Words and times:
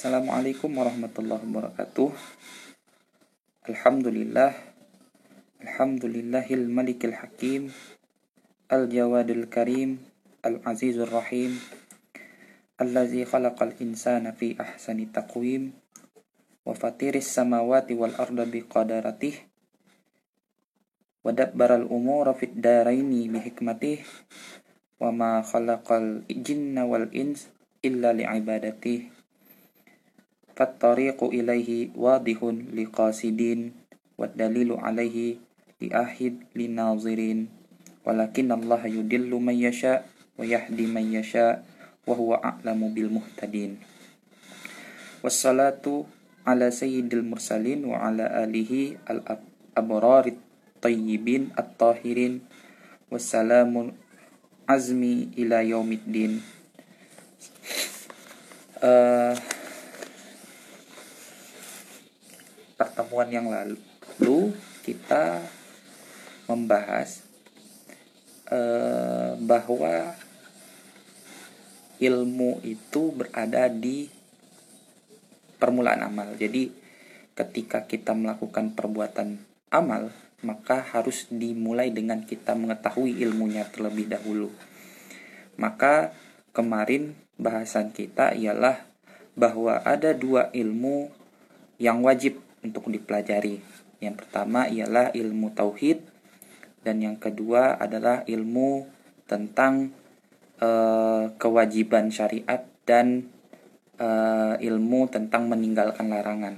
Assalamualaikum 0.00 0.80
warahmatullahi 0.80 1.44
wabarakatuh. 1.44 2.08
Alhamdulillah. 3.68 4.56
Alhamdulillahil 5.60 6.72
malikil 6.72 7.12
hakim. 7.12 7.68
Al-jawadil 8.72 9.52
karim. 9.52 10.00
Al-azizul 10.40 11.04
rahim. 11.04 11.52
Allazi 12.80 13.28
khalaqal 13.28 13.76
insana 13.84 14.32
fi 14.32 14.56
ahsani 14.56 15.04
taqwim. 15.12 15.76
Wa 16.64 16.72
fatiris 16.72 17.28
samawati 17.36 17.92
wal 17.92 18.16
arda 18.16 18.48
biqadaratih. 18.48 19.36
Wa 21.20 21.36
dabbaral 21.36 21.84
umura 21.92 22.32
fid 22.32 22.56
daraini 22.56 23.28
bihikmatih. 23.28 24.00
Wa 24.96 25.12
ma 25.12 25.44
khalaqal 25.44 26.24
jinna 26.24 26.88
wal 26.88 27.12
ins 27.12 27.52
illa 27.84 28.16
li'ibadatih 28.16 29.19
fattariqu 30.60 31.32
ilaihi 31.32 31.96
wadihun 31.96 32.76
liqasidin 32.76 33.72
wa 34.20 34.28
alaihi 34.28 35.40
liahid 35.80 36.44
linazirin 36.52 37.48
walakin 38.04 38.52
Allah 38.52 38.84
yudillu 38.84 39.40
man 39.40 39.56
yasha 39.56 40.04
wa 40.36 40.44
yahdi 40.44 40.84
man 40.84 41.08
yasha 41.08 41.64
wa 42.04 42.12
huwa 42.12 42.36
a'lamu 42.44 42.92
bil 42.92 43.08
muhtadin. 43.08 43.80
Wassalatu 45.24 46.04
ala 46.44 46.68
sayyidil 46.68 47.24
mursalin 47.24 47.88
wa 47.88 48.04
ala 48.04 48.28
alihi 48.44 49.00
al 49.08 49.24
abrar 49.72 50.28
tayyibin 50.84 51.56
at-tahirin. 51.56 52.44
Wassalamun 53.08 53.96
azmi 54.68 55.32
ila 55.40 55.64
yaumiddin. 55.64 56.44
Uh, 58.80 59.36
pertemuan 62.80 63.28
yang 63.28 63.52
lalu 63.52 64.56
kita 64.80 65.44
membahas 66.48 67.20
eh, 68.48 69.36
bahwa 69.36 70.16
ilmu 72.00 72.64
itu 72.64 73.12
berada 73.12 73.68
di 73.68 74.08
permulaan 75.60 76.08
amal. 76.08 76.32
Jadi 76.40 76.72
ketika 77.36 77.84
kita 77.84 78.16
melakukan 78.16 78.72
perbuatan 78.72 79.36
amal, 79.68 80.08
maka 80.40 80.80
harus 80.80 81.28
dimulai 81.28 81.92
dengan 81.92 82.24
kita 82.24 82.56
mengetahui 82.56 83.20
ilmunya 83.20 83.68
terlebih 83.68 84.08
dahulu. 84.08 84.48
Maka 85.60 86.16
kemarin 86.56 87.12
bahasan 87.36 87.92
kita 87.92 88.32
ialah 88.32 88.88
bahwa 89.36 89.84
ada 89.84 90.16
dua 90.16 90.48
ilmu 90.56 91.12
yang 91.76 92.00
wajib 92.00 92.40
untuk 92.64 92.88
dipelajari. 92.88 93.60
Yang 94.00 94.24
pertama 94.24 94.68
ialah 94.68 95.12
ilmu 95.12 95.52
tauhid 95.52 96.00
dan 96.80 97.04
yang 97.04 97.16
kedua 97.20 97.76
adalah 97.76 98.24
ilmu 98.24 98.88
tentang 99.28 99.92
uh, 100.64 101.30
kewajiban 101.36 102.08
syariat 102.08 102.64
dan 102.88 103.28
uh, 104.00 104.56
ilmu 104.56 105.12
tentang 105.12 105.46
meninggalkan 105.46 106.08
larangan. 106.08 106.56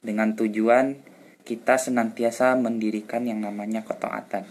Dengan 0.00 0.32
tujuan 0.32 0.96
kita 1.44 1.76
senantiasa 1.80 2.56
mendirikan 2.56 3.24
yang 3.24 3.44
namanya 3.44 3.84
ketaatan. 3.84 4.44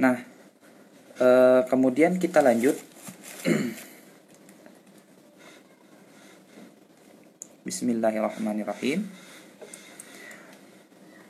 Nah, 0.00 0.16
uh, 1.20 1.60
kemudian 1.68 2.20
kita 2.20 2.44
lanjut 2.44 2.76
Bismillahirrahmanirrahim. 7.64 9.08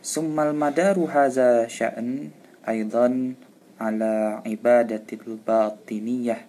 Summal 0.03 0.51
madaru 0.51 1.07
haza 1.07 1.71
sya'an 1.71 2.35
aidan 2.67 3.39
ala 3.79 4.43
ibadatil 4.43 5.39
batiniyah 5.39 6.43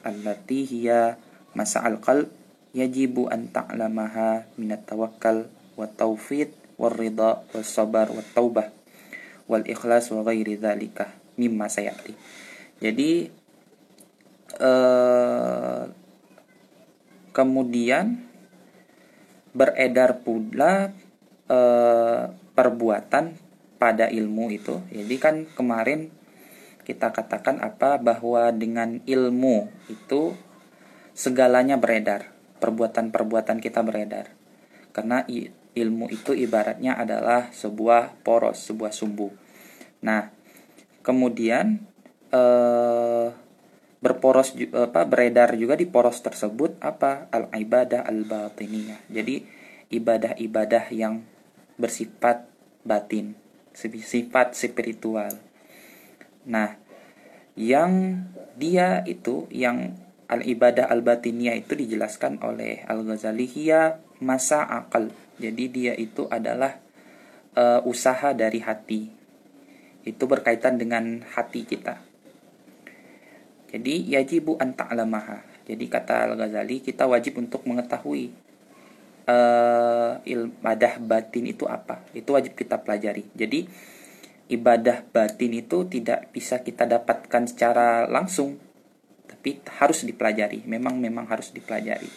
allati 0.00 0.64
hiya 0.64 1.20
mas'al 1.52 2.00
qalb 2.00 2.32
yajibu 2.72 3.28
an 3.28 3.52
ta'lamaha 3.52 4.48
min 4.56 4.72
tawakkal 4.80 5.52
wa 5.76 5.84
tawfid 5.84 6.48
wal 6.80 6.96
ridha 6.96 7.44
was 7.52 7.68
sabar 7.68 8.08
wat 8.08 8.32
taubah 8.32 8.72
wal 9.44 9.60
ikhlas 9.68 10.08
wa 10.08 10.24
ghairi 10.24 10.56
dzalika 10.56 11.12
mimma 11.36 11.68
sayati. 11.68 12.16
Jadi 12.80 13.28
uh, 14.56 15.84
kemudian 17.36 18.27
beredar 19.58 20.22
pula 20.22 20.94
e, 21.50 21.60
perbuatan 22.30 23.34
pada 23.82 24.06
ilmu 24.06 24.54
itu. 24.54 24.78
Jadi 24.94 25.16
kan 25.18 25.34
kemarin 25.58 26.14
kita 26.86 27.10
katakan 27.10 27.58
apa 27.58 27.98
bahwa 27.98 28.54
dengan 28.54 29.02
ilmu 29.02 29.68
itu 29.90 30.38
segalanya 31.18 31.74
beredar, 31.76 32.30
perbuatan-perbuatan 32.62 33.58
kita 33.58 33.82
beredar. 33.82 34.30
Karena 34.94 35.26
ilmu 35.74 36.06
itu 36.10 36.32
ibaratnya 36.32 36.94
adalah 36.94 37.50
sebuah 37.50 38.22
poros, 38.22 38.66
sebuah 38.70 38.90
sumbu. 38.94 39.30
Nah, 40.02 40.30
kemudian 41.02 41.82
eh, 42.32 43.26
berporos 43.98 44.54
apa 44.54 45.02
beredar 45.02 45.58
juga 45.58 45.74
di 45.74 45.86
poros 45.90 46.22
tersebut 46.22 46.78
apa 46.78 47.26
al 47.34 47.50
ibadah 47.50 48.06
al 48.06 48.22
batiniyah 48.22 49.02
jadi 49.10 49.42
ibadah-ibadah 49.90 50.94
yang 50.94 51.26
bersifat 51.80 52.46
batin 52.86 53.34
sifat 53.78 54.58
spiritual. 54.58 55.38
Nah 56.46 56.74
yang 57.54 58.22
dia 58.58 59.06
itu 59.06 59.46
yang 59.54 59.94
al 60.26 60.42
ibadah 60.42 60.90
al 60.90 61.02
batiniyah 61.02 61.58
itu 61.58 61.78
dijelaskan 61.78 62.42
oleh 62.42 62.82
al 62.86 63.06
ghazali 63.06 63.46
hiya 63.46 64.02
masa 64.18 64.66
akal. 64.66 65.14
Jadi 65.38 65.64
dia 65.70 65.94
itu 65.94 66.26
adalah 66.26 66.82
uh, 67.54 67.80
usaha 67.86 68.34
dari 68.34 68.58
hati. 68.58 69.14
Itu 70.02 70.26
berkaitan 70.26 70.82
dengan 70.82 71.22
hati 71.22 71.62
kita 71.62 72.07
jadi 73.68 73.94
yajibu 74.18 74.56
an 74.56 74.72
ta'lamaha. 74.72 75.44
Jadi 75.68 75.84
kata 75.92 76.32
Al-Ghazali 76.32 76.80
kita 76.80 77.04
wajib 77.04 77.36
untuk 77.36 77.68
mengetahui 77.68 78.32
uh, 79.28 80.16
ibadah 80.24 80.96
batin 81.04 81.44
itu 81.52 81.68
apa. 81.68 82.00
Itu 82.16 82.32
wajib 82.32 82.56
kita 82.56 82.80
pelajari. 82.80 83.28
Jadi 83.36 83.68
ibadah 84.48 85.04
batin 85.12 85.52
itu 85.52 85.84
tidak 85.84 86.32
bisa 86.32 86.64
kita 86.64 86.88
dapatkan 86.88 87.44
secara 87.44 88.08
langsung 88.08 88.56
tapi 89.28 89.60
harus 89.76 90.08
dipelajari. 90.08 90.64
Memang 90.64 90.96
memang 90.96 91.28
harus 91.28 91.52
dipelajari. 91.52 92.08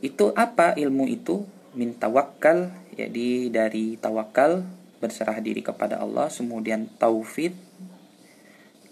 Itu 0.00 0.32
apa 0.32 0.72
ilmu 0.80 1.04
itu? 1.12 1.44
Min 1.76 1.92
tawakal. 2.00 2.72
Jadi 2.96 3.52
dari 3.52 4.00
tawakal 4.00 4.64
berserah 5.00 5.40
diri 5.44 5.60
kepada 5.60 6.00
Allah, 6.00 6.28
kemudian 6.28 6.88
taufid 7.00 7.52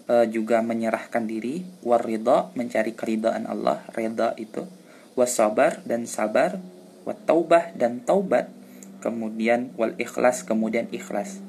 uh, 0.09 0.25
juga 0.25 0.65
menyerahkan 0.65 1.29
diri 1.29 1.61
waridha 1.85 2.49
mencari 2.57 2.97
keridhaan 2.97 3.45
Allah 3.45 3.85
reda 3.93 4.33
itu 4.35 4.65
wasabar 5.13 5.79
dan 5.85 6.09
sabar 6.09 6.57
wataubah 7.05 7.77
dan 7.77 8.01
taubat 8.01 8.49
kemudian 8.99 9.71
wal 9.79 9.95
ikhlas 9.95 10.43
kemudian 10.43 10.91
ikhlas. 10.91 11.39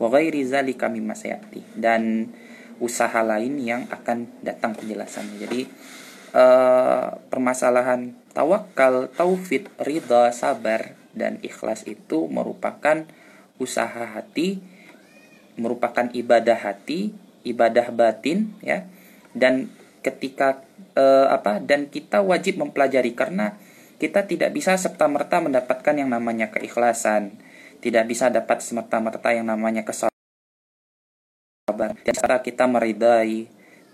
Wa 0.00 0.08
ghairi 0.12 0.44
zalika 0.44 0.88
mimma 0.88 1.16
sayati. 1.16 1.64
Dan 1.76 2.32
usaha 2.80 3.20
lain 3.24 3.56
yang 3.60 3.88
akan 3.88 4.28
datang 4.44 4.76
penjelasannya. 4.76 5.36
Jadi 5.40 5.60
uh, 6.36 7.16
permasalahan 7.32 8.12
tawakal 8.36 9.08
taufid 9.12 9.68
ridha 9.80 10.28
sabar 10.32 10.92
dan 11.16 11.40
ikhlas 11.40 11.88
itu 11.88 12.28
merupakan 12.28 13.08
usaha 13.56 14.04
hati 14.04 14.60
merupakan 15.56 16.12
ibadah 16.12 16.60
hati 16.60 17.16
ibadah 17.46 17.94
batin 17.94 18.58
ya. 18.58 18.90
Dan 19.30 19.70
ketika 20.02 20.66
eh, 20.98 21.26
apa 21.30 21.62
dan 21.62 21.86
kita 21.86 22.22
wajib 22.26 22.58
mempelajari 22.58 23.14
karena 23.14 23.54
kita 23.96 24.26
tidak 24.28 24.52
bisa 24.52 24.76
serta 24.76 25.08
merta 25.08 25.40
mendapatkan 25.40 25.94
yang 25.94 26.10
namanya 26.10 26.50
keikhlasan. 26.50 27.38
Tidak 27.80 28.04
bisa 28.08 28.28
dapat 28.32 28.58
serta 28.60 28.98
merta 28.98 29.30
yang 29.30 29.46
namanya 29.46 29.86
kesabaran. 29.86 30.10
Dan 32.02 32.14
cara 32.18 32.42
kita 32.42 32.66
meridai. 32.66 33.46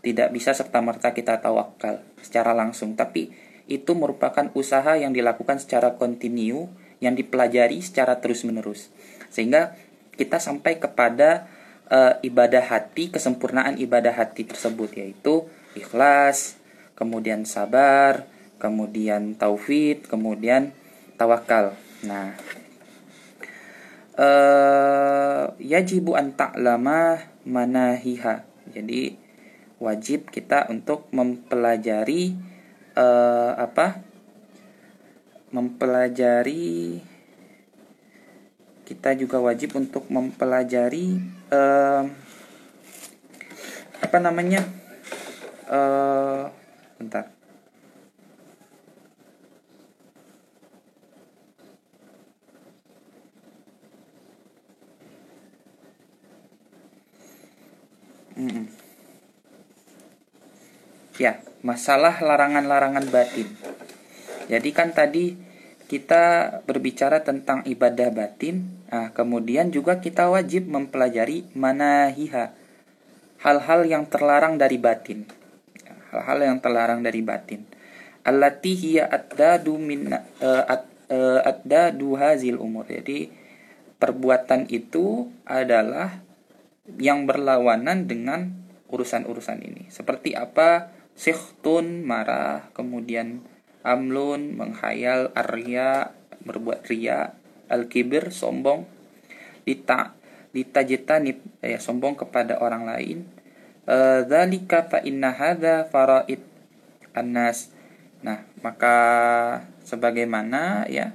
Tidak 0.03 0.35
bisa 0.35 0.51
serta 0.51 0.83
merta 0.83 1.15
kita 1.15 1.39
tawakal 1.39 2.03
secara 2.19 2.51
langsung. 2.51 2.99
Tapi 2.99 3.31
itu 3.71 3.95
merupakan 3.95 4.51
usaha 4.59 4.99
yang 4.99 5.15
dilakukan 5.15 5.63
secara 5.63 5.95
kontinu 5.95 6.67
yang 7.03 7.15
dipelajari 7.19 7.83
secara 7.83 8.23
terus 8.23 8.47
menerus 8.47 8.91
sehingga 9.33 9.75
kita 10.15 10.39
sampai 10.39 10.77
kepada 10.77 11.49
uh, 11.93 12.17
ibadah 12.25 12.65
hati, 12.65 13.13
kesempurnaan 13.13 13.77
ibadah 13.77 14.17
hati 14.17 14.49
tersebut 14.49 14.97
yaitu 14.97 15.45
ikhlas, 15.77 16.57
kemudian 16.97 17.45
sabar, 17.45 18.25
kemudian 18.57 19.37
taufid, 19.37 20.09
kemudian 20.09 20.73
tawakal. 21.21 21.77
Nah, 22.09 22.33
uh, 24.17 25.53
yajibu 25.61 26.17
an 26.17 26.33
ta'lama 26.33 27.29
manahiha. 27.45 28.49
Jadi 28.73 29.21
wajib 29.77 30.33
kita 30.33 30.73
untuk 30.73 31.13
mempelajari 31.13 32.33
uh, 32.97 33.53
apa? 33.61 34.01
Mempelajari 35.53 36.97
kita 38.83 39.15
juga 39.15 39.39
wajib 39.39 39.79
untuk 39.79 40.11
mempelajari 40.11 41.21
uh, 41.55 42.05
apa 44.03 44.19
namanya? 44.19 44.67
Uh, 45.71 46.51
bentar. 46.99 47.33
Ya, 61.23 61.39
masalah 61.63 62.19
larangan-larangan 62.19 63.07
batin. 63.15 63.47
Jadi 64.51 64.75
kan 64.75 64.91
tadi 64.91 65.39
kita 65.93 66.65
berbicara 66.65 67.21
tentang 67.21 67.61
ibadah 67.69 68.09
batin, 68.09 68.65
nah, 68.89 69.13
kemudian 69.13 69.69
juga 69.69 70.01
kita 70.01 70.33
wajib 70.33 70.65
mempelajari 70.65 71.53
manahiha, 71.53 72.57
hal-hal 73.45 73.85
yang 73.85 74.09
terlarang 74.09 74.57
dari 74.57 74.81
batin. 74.81 75.29
Hal-hal 76.09 76.49
yang 76.49 76.57
terlarang 76.65 77.05
dari 77.05 77.21
batin. 77.21 77.69
Allati 78.25 78.73
hiya 78.73 79.05
addadu 79.13 79.77
min 79.77 80.09
uh, 80.17 80.65
umur. 82.57 82.89
Jadi 82.89 83.29
perbuatan 84.01 84.73
itu 84.73 85.29
adalah 85.45 86.25
yang 86.97 87.29
berlawanan 87.29 88.09
dengan 88.09 88.49
urusan-urusan 88.89 89.61
ini. 89.61 89.93
Seperti 89.93 90.33
apa? 90.33 90.89
Sikhtun 91.13 92.01
marah, 92.09 92.73
kemudian 92.73 93.45
amlun 93.83 94.57
menghayal, 94.59 95.31
arya 95.35 96.15
berbuat 96.43 96.87
ria, 96.91 97.35
al-kibir 97.71 98.35
sombong, 98.35 98.87
lita 99.67 100.19
litajitanib 100.53 101.41
ya 101.65 101.81
sombong 101.81 102.15
kepada 102.15 102.61
orang 102.61 102.85
lain. 102.85 103.25
Eh, 103.89 104.21
dzalika 104.29 104.87
fa 104.87 105.03
inna 105.03 105.35
hadza 105.35 105.89
faraid 105.89 106.45
annas. 107.17 107.73
Nah, 108.23 108.47
maka 108.63 108.97
sebagaimana 109.83 110.87
ya 110.87 111.11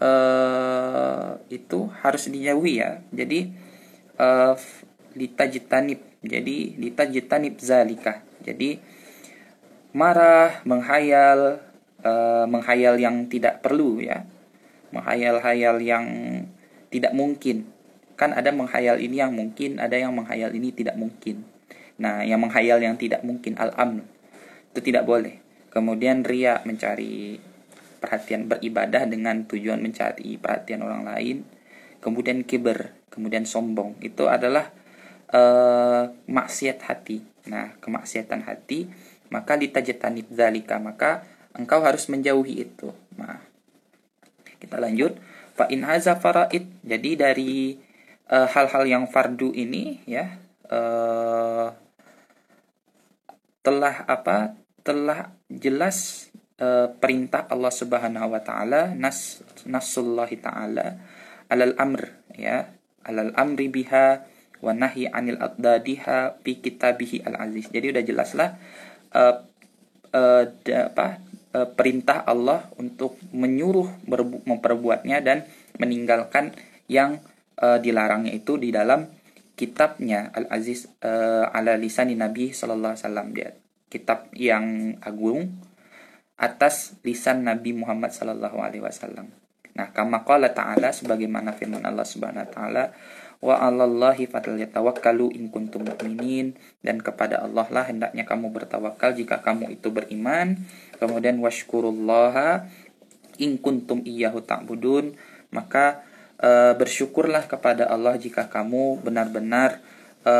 uh, 0.00 1.36
itu 1.52 1.92
harus 2.00 2.32
dijauhi 2.32 2.80
ya. 2.80 3.04
Jadi 3.12 3.52
uh, 4.16 4.56
litajitanib 5.12 6.00
jadi 6.24 6.56
litajitanib 6.80 7.60
zalika. 7.60 8.24
Jadi 8.40 8.80
marah, 9.92 10.62
menghayal, 10.62 11.62
uh, 12.02 12.44
menghayal 12.46 12.96
yang 12.98 13.26
tidak 13.26 13.62
perlu 13.62 14.02
ya. 14.02 14.26
Menghayal-hayal 14.90 15.78
yang 15.82 16.06
tidak 16.90 17.14
mungkin. 17.14 17.70
Kan 18.18 18.34
ada 18.34 18.50
menghayal 18.50 18.98
ini 18.98 19.22
yang 19.22 19.32
mungkin, 19.32 19.78
ada 19.78 19.94
yang 19.96 20.12
menghayal 20.12 20.50
ini 20.52 20.74
tidak 20.74 20.98
mungkin. 20.98 21.46
Nah, 22.00 22.24
yang 22.24 22.40
menghayal 22.40 22.80
yang 22.80 22.96
tidak 22.96 23.20
mungkin 23.22 23.60
al-amn 23.60 24.08
itu 24.70 24.80
tidak 24.80 25.04
boleh. 25.04 25.42
Kemudian 25.70 26.22
ria 26.26 26.62
mencari 26.66 27.38
perhatian 28.00 28.48
beribadah 28.48 29.06
dengan 29.06 29.44
tujuan 29.46 29.78
mencari 29.82 30.38
perhatian 30.40 30.82
orang 30.82 31.06
lain. 31.06 31.36
Kemudian 32.00 32.42
kiber, 32.48 32.96
kemudian 33.12 33.44
sombong. 33.44 34.00
Itu 34.00 34.26
adalah 34.32 34.72
uh, 35.34 36.10
maksiat 36.26 36.80
hati. 36.86 37.20
Nah, 37.50 37.76
kemaksiatan 37.82 38.46
hati, 38.46 38.88
maka 39.30 39.54
litajatanib 39.54 40.28
zalika, 40.34 40.82
maka 40.82 41.24
engkau 41.54 41.82
harus 41.82 42.06
menjauhi 42.10 42.66
itu. 42.66 42.90
Nah, 43.14 43.38
kita 44.60 44.76
lanjut. 44.76 45.16
Fa 45.56 45.70
in 45.70 45.86
haza 45.86 46.18
faraid. 46.18 46.68
Jadi 46.82 47.10
dari 47.16 47.52
eh, 48.28 48.48
hal-hal 48.50 48.84
uh, 48.86 48.90
yang 48.90 49.04
fardu 49.08 49.54
ini 49.56 50.02
ya 50.04 50.36
uh, 50.68 51.72
telah 53.64 53.96
apa? 54.06 54.58
telah 54.80 55.36
jelas 55.52 56.30
uh, 56.56 56.88
perintah 56.88 57.44
Allah 57.52 57.68
Subhanahu 57.68 58.32
wa 58.32 58.40
taala 58.40 58.96
nas 58.96 59.44
nasullahi 59.68 60.40
taala 60.40 60.96
alal 61.52 61.76
amr 61.76 62.16
ya 62.32 62.72
alal 63.04 63.36
amri 63.36 63.68
biha 63.68 64.24
wa 64.64 64.72
nahi 64.72 65.04
anil 65.04 65.36
adadiha 65.36 66.40
fi 66.40 66.64
kitabihi 66.64 67.28
al 67.28 67.44
aziz. 67.44 67.68
Jadi 67.68 67.92
udah 67.92 68.04
jelaslah 68.04 68.50
uh, 69.14 69.46
uh, 70.14 70.44
apa 70.66 71.06
uh, 71.54 71.68
perintah 71.74 72.22
Allah 72.26 72.70
untuk 72.78 73.18
menyuruh 73.30 74.06
memperbuatnya 74.46 75.22
dan 75.22 75.46
meninggalkan 75.78 76.54
yang 76.90 77.22
uh, 77.62 77.78
dilarangnya 77.78 78.34
itu 78.34 78.58
di 78.58 78.74
dalam 78.74 79.06
kitabnya 79.54 80.32
al 80.32 80.48
aziz 80.48 80.88
uh, 81.04 81.52
ala 81.52 81.76
lisan 81.76 82.10
Nabi 82.16 82.50
sallallahu 82.50 82.96
alaihi 82.96 83.04
wasallam 83.04 83.28
dia 83.36 83.50
kitab 83.90 84.30
yang 84.32 84.96
agung 85.02 85.60
atas 86.40 86.96
lisan 87.04 87.44
Nabi 87.44 87.76
Muhammad 87.76 88.16
sallallahu 88.16 88.64
alaihi 88.64 88.80
wasallam. 88.80 89.28
Nah, 89.76 89.92
kama 89.92 90.24
ta'ala 90.24 90.88
sebagaimana 90.90 91.52
firman 91.52 91.84
Allah 91.84 92.06
Subhanahu 92.06 92.42
wa 92.42 92.50
taala 92.50 92.84
wa 93.40 93.56
'alallahi 93.56 94.28
falyatawakkalu 94.28 95.32
in 95.36 95.48
kuntum 95.48 95.88
mu'minin. 95.88 96.54
Dan 96.84 97.00
kepada 97.00 97.40
Allah 97.40 97.66
lah 97.72 97.84
hendaknya 97.88 98.28
kamu 98.28 98.52
bertawakal 98.52 99.16
jika 99.16 99.40
kamu 99.40 99.80
itu 99.80 99.88
beriman. 99.88 100.60
Kemudian 101.00 101.40
washkurullaha 101.40 102.68
in 103.40 103.56
kuntum 103.56 104.04
iyyahu 104.04 104.44
ta'budun. 104.44 105.16
Maka 105.50 106.04
e, 106.36 106.76
bersyukurlah 106.76 107.48
kepada 107.48 107.88
Allah 107.88 108.20
jika 108.20 108.52
kamu 108.52 109.00
benar-benar 109.00 109.80
e, 110.22 110.34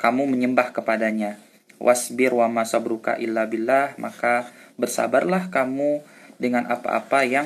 kamu 0.00 0.24
menyembah 0.24 0.72
kepadanya. 0.72 1.36
Wasbir 1.78 2.32
wa 2.32 2.48
masabruka 2.48 3.20
illa 3.20 3.44
billah. 3.44 3.92
Maka 4.00 4.48
bersabarlah 4.80 5.52
kamu 5.52 6.00
dengan 6.40 6.64
apa-apa 6.64 7.28
yang 7.28 7.44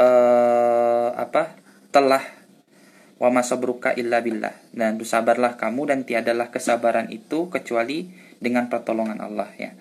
e, 0.00 0.08
apa 1.12 1.52
telah 1.92 2.37
wa 3.18 3.28
masabruka 3.30 3.94
illa 3.94 4.22
billah. 4.22 4.54
Dan 4.72 4.96
bersabarlah 4.98 5.58
kamu 5.58 5.90
dan 5.90 5.98
tiadalah 6.06 6.50
kesabaran 6.54 7.10
itu 7.10 7.50
kecuali 7.50 8.10
dengan 8.38 8.70
pertolongan 8.70 9.18
Allah 9.18 9.50
ya. 9.58 9.74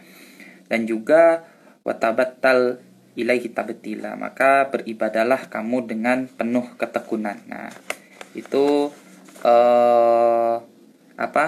Dan 0.67 0.89
juga 0.89 1.45
watabattal 1.85 2.81
ilaihi 3.17 3.53
tabtila. 3.53 4.17
Maka 4.17 4.67
beribadalah 4.69 5.47
kamu 5.47 5.87
dengan 5.89 6.27
penuh 6.27 6.65
ketekunan. 6.75 7.37
Nah 7.47 7.69
itu 8.37 8.93
uh, 9.45 10.55
apa 11.17 11.45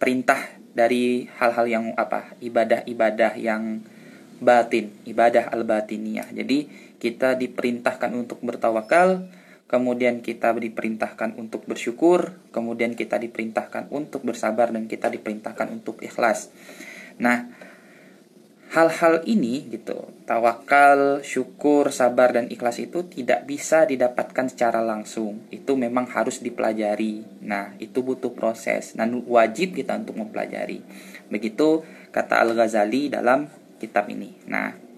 perintah 0.00 0.60
dari 0.72 1.28
hal-hal 1.36 1.66
yang 1.68 1.84
apa 1.96 2.36
ibadah-ibadah 2.40 3.36
yang 3.36 3.84
batin 4.40 4.92
ibadah 5.04 5.52
al-batiniyah. 5.52 6.32
Jadi 6.32 6.68
kita 6.96 7.36
diperintahkan 7.36 8.12
untuk 8.16 8.40
bertawakal 8.40 9.28
kemudian 9.70 10.18
kita 10.18 10.50
diperintahkan 10.50 11.38
untuk 11.38 11.62
bersyukur, 11.62 12.34
kemudian 12.50 12.98
kita 12.98 13.22
diperintahkan 13.22 13.86
untuk 13.94 14.26
bersabar 14.26 14.74
dan 14.74 14.90
kita 14.90 15.06
diperintahkan 15.06 15.70
untuk 15.70 16.02
ikhlas. 16.02 16.50
Nah, 17.22 17.46
hal-hal 18.74 19.22
ini 19.30 19.70
gitu, 19.70 20.10
tawakal, 20.26 21.22
syukur, 21.22 21.94
sabar 21.94 22.34
dan 22.34 22.50
ikhlas 22.50 22.82
itu 22.82 23.06
tidak 23.06 23.46
bisa 23.46 23.86
didapatkan 23.86 24.50
secara 24.50 24.82
langsung. 24.82 25.46
Itu 25.54 25.78
memang 25.78 26.10
harus 26.10 26.42
dipelajari. 26.42 27.46
Nah, 27.46 27.78
itu 27.78 28.02
butuh 28.02 28.34
proses 28.34 28.98
dan 28.98 29.22
wajib 29.22 29.78
kita 29.78 29.94
untuk 29.94 30.18
mempelajari. 30.18 30.82
Begitu 31.30 31.86
kata 32.10 32.42
Al-Ghazali 32.42 33.06
dalam 33.06 33.46
kitab 33.78 34.10
ini. 34.10 34.34
Nah, 34.50 34.89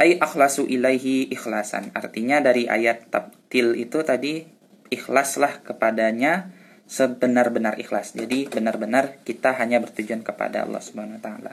ay 0.00 0.16
akhlasu 0.16 0.64
ilaihi 0.64 1.28
ikhlasan. 1.28 1.92
Artinya 1.92 2.40
dari 2.40 2.64
ayat 2.64 3.12
tabtil 3.12 3.76
itu 3.76 4.00
tadi 4.00 4.48
ikhlaslah 4.88 5.60
kepadanya 5.60 6.48
sebenar-benar 6.88 7.76
ikhlas. 7.76 8.16
Jadi 8.16 8.48
benar-benar 8.48 9.20
kita 9.22 9.52
hanya 9.60 9.78
bertujuan 9.78 10.24
kepada 10.24 10.64
Allah 10.64 10.80
Subhanahu 10.80 11.20
wa 11.20 11.22
taala. 11.22 11.52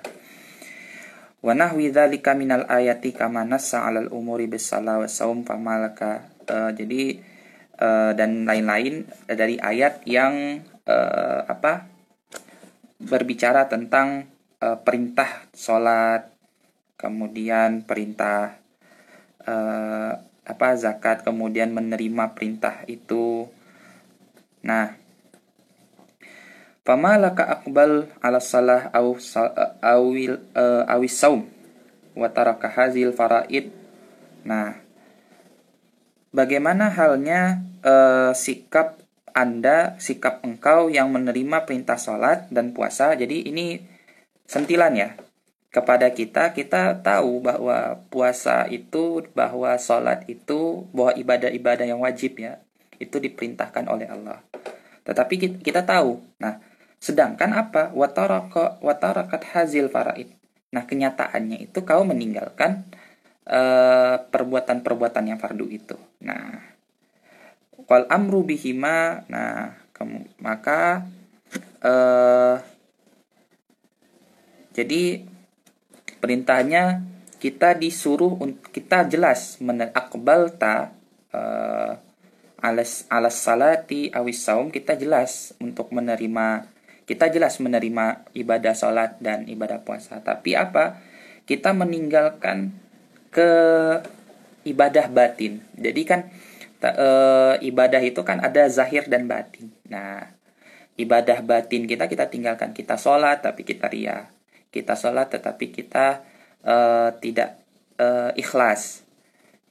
Wa 1.44 1.54
nahwi 1.54 1.92
dzalika 1.92 2.34
minal 2.34 2.66
ayati 2.66 3.13
kama 3.13 3.44
nassa 3.44 3.84
'alal 3.84 4.10
umuri 4.10 4.48
bis 4.48 4.72
wa 4.72 5.06
saum 5.06 5.44
famalaka. 5.44 6.32
Uh, 6.48 6.72
jadi 6.72 7.20
uh, 7.84 8.16
dan 8.16 8.48
lain-lain 8.48 9.04
dari 9.27 9.60
ayat 9.60 10.08
yang 10.08 10.63
uh, 10.88 11.44
apa 11.46 11.92
berbicara 12.98 13.68
tentang 13.70 14.34
perintah 14.58 15.46
sholat, 15.54 16.34
kemudian 16.98 17.86
perintah 17.86 18.58
uh, 19.46 20.18
apa 20.44 20.68
zakat, 20.75 21.22
kemudian 21.22 21.72
menerima 21.72 22.34
perintah 22.34 22.82
itu. 22.89 23.46
Nah, 24.66 24.98
Famalaka 26.88 27.62
akbal 27.62 28.08
ala 28.24 28.39
salah 28.39 28.88
awil 29.84 30.39
uh, 30.56 30.88
awis 30.88 31.20
saum 31.20 31.44
wa 32.16 32.32
hazil 32.32 33.12
faraid. 33.12 33.75
Nah, 34.48 34.80
bagaimana 36.32 36.88
halnya 36.88 37.60
uh, 37.84 38.32
sikap 38.32 39.04
Anda, 39.36 40.00
sikap 40.00 40.42
engkau 40.48 40.88
yang 40.88 41.12
menerima 41.12 41.68
perintah 41.68 42.00
salat 42.00 42.48
dan 42.50 42.72
puasa? 42.72 43.13
Jadi 43.20 43.51
ini 43.51 43.84
sentilan 44.48 44.96
ya 44.96 45.27
kepada 45.78 46.10
kita 46.10 46.58
kita 46.58 46.98
tahu 47.06 47.46
bahwa 47.46 48.02
puasa 48.10 48.66
itu 48.66 49.22
bahwa 49.38 49.78
salat 49.78 50.26
itu 50.26 50.90
bahwa 50.90 51.14
ibadah-ibadah 51.14 51.86
yang 51.86 52.02
wajib 52.02 52.42
ya 52.42 52.58
itu 52.98 53.22
diperintahkan 53.22 53.86
oleh 53.86 54.10
Allah. 54.10 54.42
Tetapi 55.06 55.34
kita, 55.38 55.56
kita 55.62 55.82
tahu. 55.86 56.18
Nah, 56.42 56.58
Sedangkan 56.98 57.54
apa? 57.54 57.94
Wataraka 57.94 58.82
watarakat 58.82 59.42
hazil 59.54 59.90
faraid. 59.90 60.34
Nah, 60.74 60.84
kenyataannya 60.84 61.70
itu 61.70 61.86
kau 61.86 62.04
meninggalkan 62.04 62.84
eh, 63.48 64.18
perbuatan-perbuatan 64.20 65.24
yang 65.30 65.40
fardu 65.40 65.66
itu. 65.70 65.98
Nah, 66.26 66.58
wal 67.88 68.10
amru 68.10 68.44
bihima, 68.44 69.24
nah, 69.32 69.78
maka 70.44 71.08
uh, 71.82 72.62
jadi 74.78 75.26
perintahnya 76.18 77.06
kita 77.38 77.78
disuruh 77.78 78.34
kita 78.74 79.06
jelas 79.06 79.62
menakbal 79.62 80.54
ta 80.58 80.92
uh, 81.34 81.98
alas 82.58 83.06
alas 83.14 83.38
salati 83.38 84.10
awis 84.10 84.42
saum 84.42 84.74
kita 84.74 84.98
jelas 84.98 85.54
untuk 85.62 85.94
menerima 85.94 86.66
kita 87.08 87.32
jelas 87.32 87.56
menerima 87.64 88.28
ibadah 88.36 88.76
sholat 88.76 89.16
dan 89.24 89.48
ibadah 89.48 89.80
puasa. 89.80 90.20
Tapi 90.20 90.60
apa? 90.60 91.00
Kita 91.48 91.72
meninggalkan 91.72 92.76
ke 93.32 93.52
ibadah 94.68 95.08
batin. 95.08 95.64
Jadi 95.80 96.02
kan 96.04 96.28
e, 96.84 97.10
ibadah 97.64 98.04
itu 98.04 98.20
kan 98.28 98.44
ada 98.44 98.68
zahir 98.68 99.08
dan 99.08 99.24
batin. 99.24 99.72
Nah, 99.88 100.36
ibadah 101.00 101.40
batin 101.48 101.88
kita 101.88 102.12
kita 102.12 102.28
tinggalkan. 102.28 102.76
Kita 102.76 103.00
sholat 103.00 103.40
tapi 103.40 103.64
kita 103.64 103.88
ria. 103.88 104.28
Kita 104.70 104.94
sholat 104.94 105.32
tetapi 105.32 105.72
kita 105.72 106.24
e, 106.62 106.76
tidak 107.24 107.60
e, 107.96 108.08
ikhlas. 108.40 109.08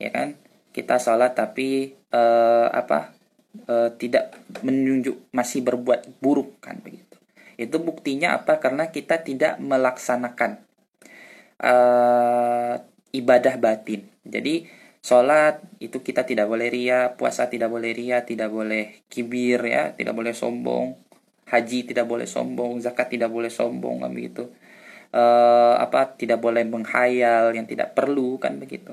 Ya 0.01 0.11
kan? 0.13 0.37
Kita 0.73 1.01
sholat 1.01 1.37
tapi 1.37 1.93
e, 1.93 2.23
apa? 2.73 3.13
E, 3.65 3.93
tidak 4.01 4.37
menunjuk 4.65 5.31
masih 5.33 5.65
berbuat 5.65 6.21
buruk 6.21 6.59
kan 6.61 6.81
begitu. 6.81 7.17
Itu 7.57 7.81
buktinya 7.81 8.37
apa? 8.37 8.61
Karena 8.61 8.93
kita 8.93 9.25
tidak 9.25 9.57
melaksanakan 9.57 10.67
uh, 11.61 12.75
ibadah 13.17 13.55
batin. 13.57 14.05
Jadi 14.27 14.69
sholat 15.01 15.63
itu 15.81 16.03
kita 16.05 16.29
tidak 16.29 16.51
boleh 16.51 16.69
ria, 16.69 17.17
puasa 17.17 17.49
tidak 17.49 17.73
boleh 17.73 17.97
ria, 17.97 18.27
tidak 18.29 18.53
boleh 18.53 19.07
kibir 19.09 19.61
ya, 19.65 19.97
tidak 19.97 20.13
boleh 20.13 20.37
sombong, 20.37 20.99
haji 21.49 21.87
tidak 21.89 22.05
boleh 22.05 22.29
sombong, 22.29 22.83
zakat 22.83 23.09
tidak 23.17 23.33
boleh 23.33 23.49
sombong 23.49 24.05
kan 24.05 24.13
begitu. 24.13 24.53
Uh, 25.15 25.79
apa 25.81 26.19
tidak 26.19 26.43
boleh 26.43 26.67
menghayal 26.67 27.55
yang 27.55 27.65
tidak 27.65 27.97
perlu 27.97 28.37
kan 28.37 28.59
begitu. 28.61 28.93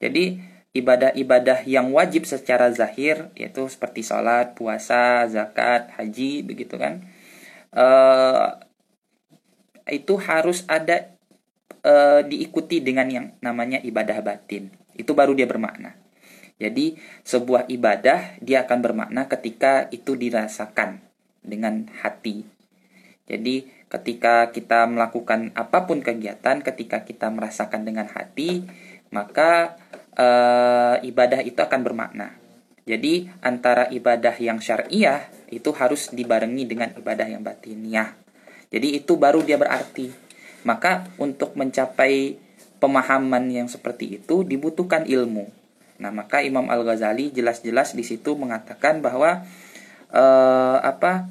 Jadi 0.00 0.38
ibadah-ibadah 0.72 1.68
yang 1.68 1.92
wajib 1.92 2.24
secara 2.24 2.72
zahir 2.72 3.28
yaitu 3.36 3.68
seperti 3.68 4.00
sholat, 4.00 4.56
puasa, 4.56 5.28
zakat, 5.28 5.92
haji 5.98 6.46
begitu 6.46 6.80
kan 6.80 7.04
uh, 7.76 8.56
itu 9.88 10.14
harus 10.22 10.62
ada 10.70 11.12
uh, 11.82 12.22
diikuti 12.22 12.78
dengan 12.78 13.08
yang 13.10 13.26
namanya 13.42 13.82
ibadah 13.82 14.22
batin. 14.22 14.70
Itu 14.94 15.16
baru 15.16 15.34
dia 15.34 15.48
bermakna. 15.48 15.98
Jadi 16.60 16.94
sebuah 17.26 17.66
ibadah 17.66 18.38
dia 18.38 18.62
akan 18.62 18.78
bermakna 18.78 19.26
ketika 19.26 19.90
itu 19.90 20.14
dirasakan 20.14 21.02
dengan 21.42 21.90
hati. 21.90 22.46
Jadi 23.26 23.66
ketika 23.92 24.48
kita 24.48 24.88
melakukan 24.88 25.52
apa 25.52 25.84
pun 25.84 26.00
kegiatan, 26.00 26.64
ketika 26.64 27.04
kita 27.04 27.28
merasakan 27.28 27.84
dengan 27.84 28.08
hati, 28.08 28.64
maka 29.12 29.76
e, 30.16 30.26
ibadah 31.04 31.44
itu 31.44 31.60
akan 31.60 31.84
bermakna. 31.84 32.32
Jadi 32.88 33.28
antara 33.44 33.92
ibadah 33.92 34.32
yang 34.40 34.64
syariah 34.64 35.28
itu 35.52 35.68
harus 35.76 36.08
dibarengi 36.08 36.64
dengan 36.64 36.88
ibadah 36.96 37.28
yang 37.28 37.44
batiniah. 37.44 38.16
Jadi 38.72 38.96
itu 38.96 39.20
baru 39.20 39.44
dia 39.44 39.60
berarti. 39.60 40.08
Maka 40.64 41.04
untuk 41.20 41.52
mencapai 41.52 42.40
pemahaman 42.80 43.44
yang 43.52 43.68
seperti 43.68 44.16
itu 44.16 44.40
dibutuhkan 44.40 45.04
ilmu. 45.04 45.52
Nah, 46.00 46.10
maka 46.10 46.40
Imam 46.40 46.66
Al-Ghazali 46.66 47.30
jelas-jelas 47.30 47.94
di 47.94 48.02
situ 48.02 48.34
mengatakan 48.34 49.04
bahwa 49.04 49.44
eh, 50.10 50.78
apa 50.82 51.28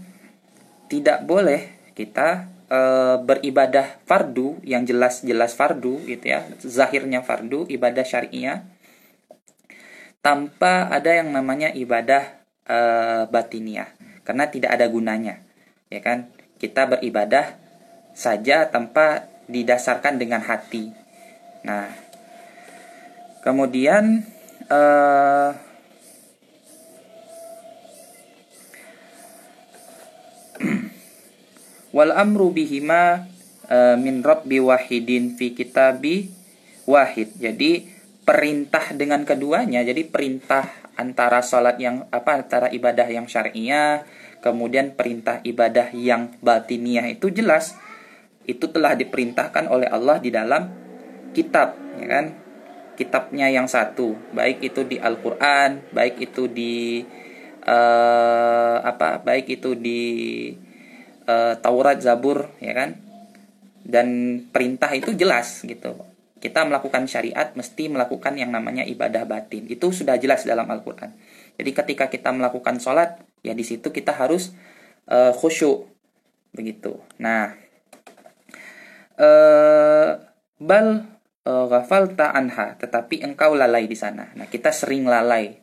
tidak 0.87 1.27
boleh 1.27 1.81
kita 1.97 2.50
eh, 2.71 3.17
beribadah 3.19 3.99
fardu 4.07 4.63
yang 4.63 4.87
jelas-jelas 4.87 5.51
fardu 5.51 5.99
gitu 6.07 6.31
ya, 6.31 6.47
zahirnya 6.63 7.19
fardu, 7.19 7.67
ibadah 7.67 8.07
syariah 8.07 8.63
tanpa 10.21 10.87
ada 10.93 11.17
yang 11.17 11.33
namanya 11.33 11.73
ibadah 11.73 12.45
e, 12.65 12.77
batiniah 13.27 13.89
karena 14.21 14.45
tidak 14.47 14.77
ada 14.77 14.85
gunanya 14.87 15.41
ya 15.89 15.99
kan? 15.99 16.29
Kita 16.61 16.85
beribadah 16.85 17.57
saja 18.13 18.69
tanpa 18.69 19.25
didasarkan 19.49 20.21
dengan 20.21 20.45
hati. 20.45 20.93
Nah 21.65 21.89
kemudian 23.41 24.21
e, 24.69 24.81
wal 31.91 32.11
amru 32.15 32.51
bihima 32.51 33.27
e, 33.67 33.95
min 33.99 34.23
rabbi 34.23 34.59
wahidin 34.59 35.35
fi 35.35 35.55
kitabi 35.55 36.31
wahid. 36.87 37.31
Jadi 37.37 37.87
perintah 38.23 38.91
dengan 38.95 39.23
keduanya. 39.27 39.83
Jadi 39.83 40.07
perintah 40.07 40.67
antara 40.99 41.39
sholat 41.39 41.79
yang 41.79 42.07
apa 42.11 42.43
antara 42.43 42.67
ibadah 42.71 43.07
yang 43.07 43.25
syariah 43.25 44.03
kemudian 44.41 44.97
perintah 44.97 45.39
ibadah 45.45 45.93
yang 45.93 46.35
batiniah. 46.41 47.07
Itu 47.11 47.29
jelas. 47.29 47.77
Itu 48.41 48.73
telah 48.73 48.97
diperintahkan 48.97 49.69
oleh 49.69 49.85
Allah 49.87 50.17
di 50.17 50.33
dalam 50.33 50.67
kitab 51.31 51.77
ya 52.01 52.07
kan? 52.09 52.25
Kitabnya 52.97 53.47
yang 53.53 53.69
satu. 53.69 54.17
Baik 54.33 54.65
itu 54.65 54.81
di 54.83 54.97
Al-Qur'an 54.97 55.93
baik 55.93 56.31
itu 56.31 56.49
di 56.49 57.05
uh, 57.65 58.77
apa 58.81 59.21
baik 59.21 59.61
itu 59.61 59.77
di 59.77 60.01
uh, 61.27 61.57
Taurat 61.59 61.99
Zabur 61.99 62.49
ya 62.63 62.73
kan 62.73 62.97
dan 63.81 64.39
perintah 64.53 64.93
itu 64.93 65.13
jelas 65.17 65.65
gitu 65.65 66.11
kita 66.41 66.65
melakukan 66.65 67.05
syariat 67.05 67.53
mesti 67.53 67.85
melakukan 67.87 68.33
yang 68.33 68.49
namanya 68.49 68.81
ibadah 68.81 69.29
batin. 69.29 69.69
Itu 69.69 69.93
sudah 69.93 70.17
jelas 70.17 70.41
dalam 70.41 70.65
Al-Qur'an. 70.65 71.13
Jadi 71.55 71.69
ketika 71.69 72.09
kita 72.09 72.33
melakukan 72.33 72.81
sholat, 72.81 73.21
ya 73.45 73.53
di 73.53 73.61
situ 73.61 73.93
kita 73.93 74.17
harus 74.17 74.49
uh, 75.05 75.29
khusyuk. 75.37 75.85
Begitu. 76.57 76.97
Nah, 77.21 77.53
uh, 79.21 80.17
bal 80.57 81.05
ghafalta 81.41 82.33
anha, 82.37 82.77
tetapi 82.77 83.21
engkau 83.25 83.57
lalai 83.57 83.85
di 83.85 83.97
sana. 83.97 84.29
Nah, 84.33 84.49
kita 84.49 84.73
sering 84.73 85.05
lalai. 85.05 85.61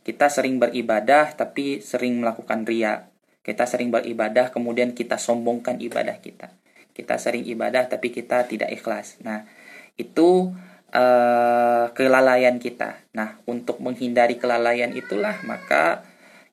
Kita 0.00 0.32
sering 0.32 0.56
beribadah 0.56 1.32
tapi 1.36 1.80
sering 1.80 2.20
melakukan 2.20 2.64
ria. 2.64 3.09
Kita 3.40 3.64
sering 3.64 3.88
beribadah 3.88 4.52
kemudian 4.52 4.92
kita 4.92 5.16
sombongkan 5.16 5.80
ibadah 5.80 6.20
kita. 6.20 6.52
Kita 6.92 7.16
sering 7.16 7.48
ibadah 7.48 7.88
tapi 7.88 8.12
kita 8.12 8.44
tidak 8.44 8.68
ikhlas. 8.68 9.16
Nah, 9.24 9.48
itu 9.96 10.52
uh, 10.92 11.86
kelalaian 11.96 12.60
kita. 12.60 13.00
Nah, 13.16 13.40
untuk 13.48 13.80
menghindari 13.80 14.36
kelalaian 14.36 14.92
itulah 14.92 15.40
maka 15.48 16.04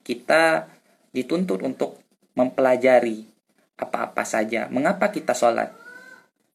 kita 0.07 0.71
dituntut 1.11 1.59
untuk 1.65 1.99
mempelajari 2.39 3.27
apa-apa 3.77 4.23
saja. 4.23 4.71
Mengapa 4.71 5.11
kita 5.11 5.35
sholat? 5.35 5.73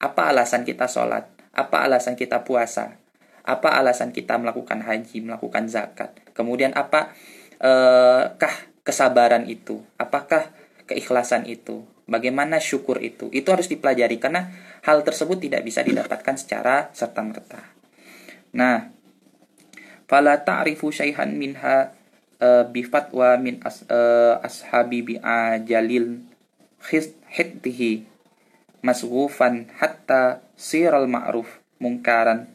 Apa 0.00 0.32
alasan 0.32 0.64
kita 0.64 0.88
sholat? 0.88 1.28
Apa 1.52 1.84
alasan 1.84 2.16
kita 2.16 2.42
puasa? 2.42 2.96
Apa 3.42 3.76
alasan 3.76 4.14
kita 4.14 4.38
melakukan 4.38 4.80
haji, 4.80 5.22
melakukan 5.22 5.66
zakat? 5.68 6.14
Kemudian 6.32 6.72
apa 6.72 7.12
uh, 7.60 8.32
kah 8.38 8.71
kesabaran 8.82 9.46
itu? 9.46 9.82
Apakah 9.98 10.50
keikhlasan 10.86 11.46
itu? 11.46 11.86
Bagaimana 12.06 12.58
syukur 12.58 12.98
itu? 12.98 13.30
Itu 13.30 13.54
harus 13.54 13.70
dipelajari 13.70 14.18
karena 14.18 14.50
hal 14.82 15.06
tersebut 15.06 15.38
tidak 15.38 15.62
bisa 15.62 15.80
didapatkan 15.86 16.34
secara 16.34 16.90
serta-merta. 16.90 17.62
Nah, 18.52 18.90
fala 20.10 20.42
ta'rifu 20.42 20.92
syai'han 20.92 21.32
minha 21.38 21.94
uh, 22.42 22.66
bi 22.68 22.82
fatwa 22.82 23.38
min 23.38 23.62
as, 23.62 23.86
uh, 23.86 24.42
ashabi 24.42 25.00
bi 25.00 25.14
ajalil 25.22 26.20
hiddihi 27.32 28.04
masghufan 28.82 29.70
hatta 29.78 30.42
siral 30.58 31.06
ma'ruf 31.06 31.62
mungkaran 31.78 32.50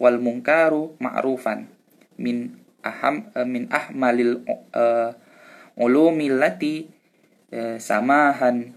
wal 0.00 0.16
mungkaru 0.16 0.96
ma'rufan 0.96 1.68
min 2.16 2.56
aham 2.80 3.28
uh, 3.36 3.44
min 3.44 3.68
ahmalil 3.68 4.40
uh, 4.72 5.12
ulumillati 5.76 6.88
uh, 7.52 7.76
samahan 7.76 8.72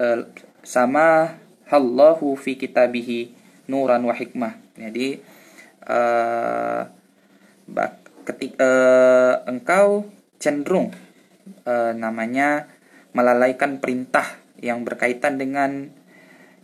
uh, 0.00 0.24
sama 0.64 1.36
Allahu 1.70 2.34
fi 2.34 2.58
kitabihi 2.58 3.32
nuran 3.70 4.02
wa 4.02 4.14
hikmah. 4.16 4.58
Jadi 4.74 5.22
uh, 5.86 6.82
ketika 8.26 8.58
uh, 8.58 9.34
engkau 9.46 10.10
cenderung 10.42 10.90
uh, 11.68 11.92
namanya 11.94 12.66
melalaikan 13.14 13.78
perintah 13.78 14.26
yang 14.58 14.82
berkaitan 14.82 15.38
dengan 15.38 15.92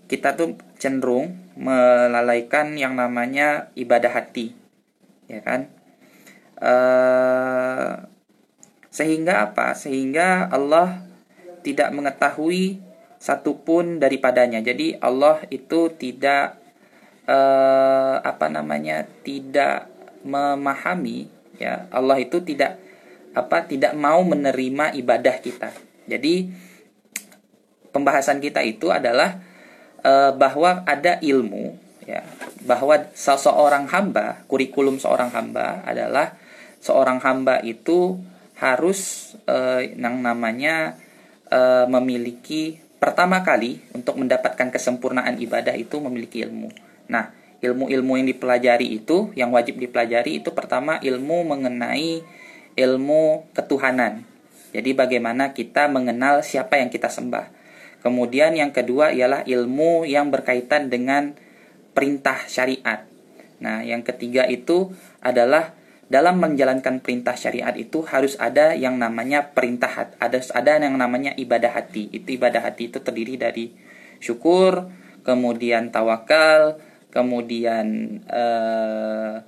kita 0.07 0.39
tuh 0.39 0.55
cenderung 0.79 1.35
melalaikan 1.59 2.79
yang 2.79 2.95
namanya 2.95 3.75
ibadah 3.75 4.13
hati, 4.13 4.55
ya 5.27 5.43
kan? 5.43 5.67
Uh, 6.57 8.07
sehingga 8.97 9.53
apa? 9.53 9.77
Sehingga 9.77 10.49
Allah 10.49 11.05
tidak 11.61 11.93
mengetahui 11.93 12.81
satupun 13.21 14.01
daripadanya. 14.01 14.65
Jadi 14.65 14.97
Allah 15.05 15.45
itu 15.53 15.93
tidak 15.93 16.57
uh, 17.29 18.25
apa 18.25 18.49
namanya 18.49 19.05
tidak 19.21 19.93
memahami 20.25 21.29
ya 21.61 21.87
Allah 21.93 22.17
itu 22.25 22.41
tidak 22.41 22.81
apa 23.37 23.69
tidak 23.69 23.93
mau 23.93 24.25
menerima 24.25 24.97
ibadah 24.97 25.37
kita. 25.45 25.77
Jadi 26.09 26.49
pembahasan 27.93 28.41
kita 28.41 28.65
itu 28.65 28.89
adalah 28.89 29.45
uh, 30.01 30.33
bahwa 30.33 30.89
ada 30.89 31.21
ilmu 31.21 31.77
ya 32.09 32.25
bahwa 32.65 33.13
seseorang 33.13 33.93
hamba 33.93 34.41
kurikulum 34.49 34.97
seorang 34.97 35.29
hamba 35.37 35.85
adalah 35.85 36.39
seorang 36.81 37.21
hamba 37.21 37.61
itu 37.61 38.17
harus 38.57 39.33
uh, 39.45 39.85
yang 39.85 40.25
namanya 40.25 40.97
uh, 41.53 41.85
memiliki 41.89 42.81
pertama 42.97 43.45
kali 43.45 43.85
untuk 43.93 44.17
mendapatkan 44.17 44.73
kesempurnaan 44.73 45.37
ibadah 45.37 45.77
itu 45.77 46.01
memiliki 46.01 46.43
ilmu. 46.43 46.73
Nah, 47.13 47.31
ilmu-ilmu 47.61 48.17
yang 48.17 48.29
dipelajari 48.29 48.89
itu, 48.97 49.31
yang 49.37 49.53
wajib 49.53 49.77
dipelajari 49.77 50.41
itu 50.41 50.51
pertama 50.57 50.97
ilmu 51.05 51.45
mengenai 51.45 52.25
ilmu 52.77 53.49
ketuhanan. 53.53 54.25
Jadi 54.73 54.93
bagaimana 54.93 55.57
kita 55.57 55.89
mengenal 55.89 56.45
siapa 56.45 56.81
yang 56.81 56.93
kita 56.93 57.09
sembah. 57.09 57.49
Kemudian 58.05 58.53
yang 58.57 58.73
kedua 58.73 59.13
ialah 59.13 59.45
ilmu 59.49 60.05
yang 60.05 60.29
berkaitan 60.29 60.93
dengan 60.93 61.37
perintah 61.97 62.45
syariat. 62.45 63.09
Nah, 63.57 63.81
yang 63.81 64.05
ketiga 64.05 64.45
itu 64.45 64.93
adalah 65.25 65.73
dalam 66.07 66.39
menjalankan 66.39 67.03
perintah 67.03 67.35
syariat 67.35 67.75
itu 67.75 68.07
harus 68.07 68.39
ada 68.39 68.79
yang 68.79 68.95
namanya 68.95 69.51
perintah 69.51 69.91
hati, 69.91 70.15
ada 70.23 70.39
ada 70.55 70.79
yang 70.79 70.95
namanya 70.95 71.35
ibadah 71.35 71.75
hati. 71.75 72.07
Itu 72.15 72.39
ibadah 72.39 72.63
hati 72.63 72.95
itu 72.95 73.03
terdiri 73.03 73.35
dari 73.35 73.75
syukur, 74.23 74.87
kemudian 75.27 75.91
tawakal, 75.91 76.79
kemudian 77.11 78.19
eh, 78.23 79.43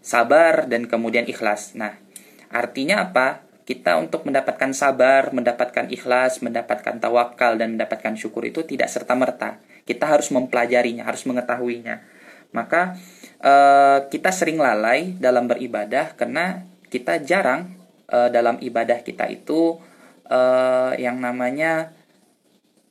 sabar 0.00 0.64
dan 0.72 0.88
kemudian 0.88 1.28
ikhlas. 1.28 1.76
Nah, 1.76 2.00
artinya 2.48 3.04
apa? 3.04 3.44
Kita 3.68 4.00
untuk 4.00 4.26
mendapatkan 4.26 4.72
sabar, 4.72 5.30
mendapatkan 5.30 5.92
ikhlas, 5.92 6.40
mendapatkan 6.40 6.96
tawakal 6.96 7.60
dan 7.60 7.76
mendapatkan 7.76 8.16
syukur 8.16 8.48
itu 8.48 8.64
tidak 8.64 8.88
serta 8.88 9.14
merta. 9.14 9.60
Kita 9.84 10.10
harus 10.10 10.32
mempelajarinya, 10.32 11.06
harus 11.06 11.28
mengetahuinya. 11.28 12.02
Maka 12.50 12.98
uh, 13.40 14.06
kita 14.08 14.30
sering 14.30 14.60
lalai 14.60 15.16
dalam 15.16 15.48
beribadah 15.48 16.14
karena 16.14 16.64
kita 16.92 17.20
jarang 17.24 17.72
uh, 18.12 18.28
dalam 18.28 18.60
ibadah 18.60 19.00
kita 19.00 19.26
itu 19.32 19.80
uh, 20.28 20.92
yang 20.96 21.18
namanya 21.18 21.92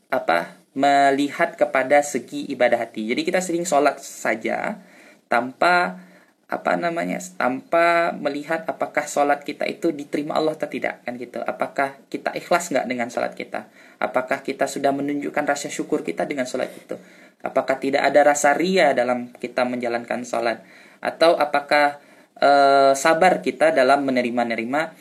apa 0.10 0.58
melihat 0.74 1.54
kepada 1.58 2.02
segi 2.02 2.50
ibadah 2.50 2.82
hati. 2.82 3.06
Jadi 3.10 3.22
kita 3.26 3.42
sering 3.42 3.66
sholat 3.66 4.02
saja 4.02 4.82
tanpa 5.30 6.02
apa 6.50 6.74
namanya 6.74 7.22
tanpa 7.38 8.10
melihat 8.18 8.66
apakah 8.66 9.06
sholat 9.06 9.46
kita 9.46 9.70
itu 9.70 9.94
diterima 9.94 10.34
Allah 10.34 10.58
atau 10.58 10.66
tidak 10.66 11.06
kan 11.06 11.14
gitu. 11.14 11.38
Apakah 11.46 12.02
kita 12.10 12.34
ikhlas 12.34 12.74
nggak 12.74 12.90
dengan 12.90 13.14
sholat 13.14 13.38
kita? 13.38 13.70
Apakah 14.02 14.42
kita 14.42 14.66
sudah 14.66 14.90
menunjukkan 14.90 15.46
rasa 15.46 15.70
syukur 15.70 16.02
kita 16.02 16.26
dengan 16.26 16.50
sholat 16.50 16.74
itu 16.74 16.98
Apakah 17.40 17.80
tidak 17.80 18.04
ada 18.04 18.36
rasa 18.36 18.52
ria 18.52 18.92
dalam 18.92 19.32
kita 19.32 19.64
menjalankan 19.64 20.28
sholat? 20.28 20.60
Atau 21.00 21.40
apakah 21.40 22.04
uh, 22.36 22.92
sabar 22.92 23.40
kita 23.40 23.72
dalam 23.72 24.04
menerima-nerima 24.04 24.92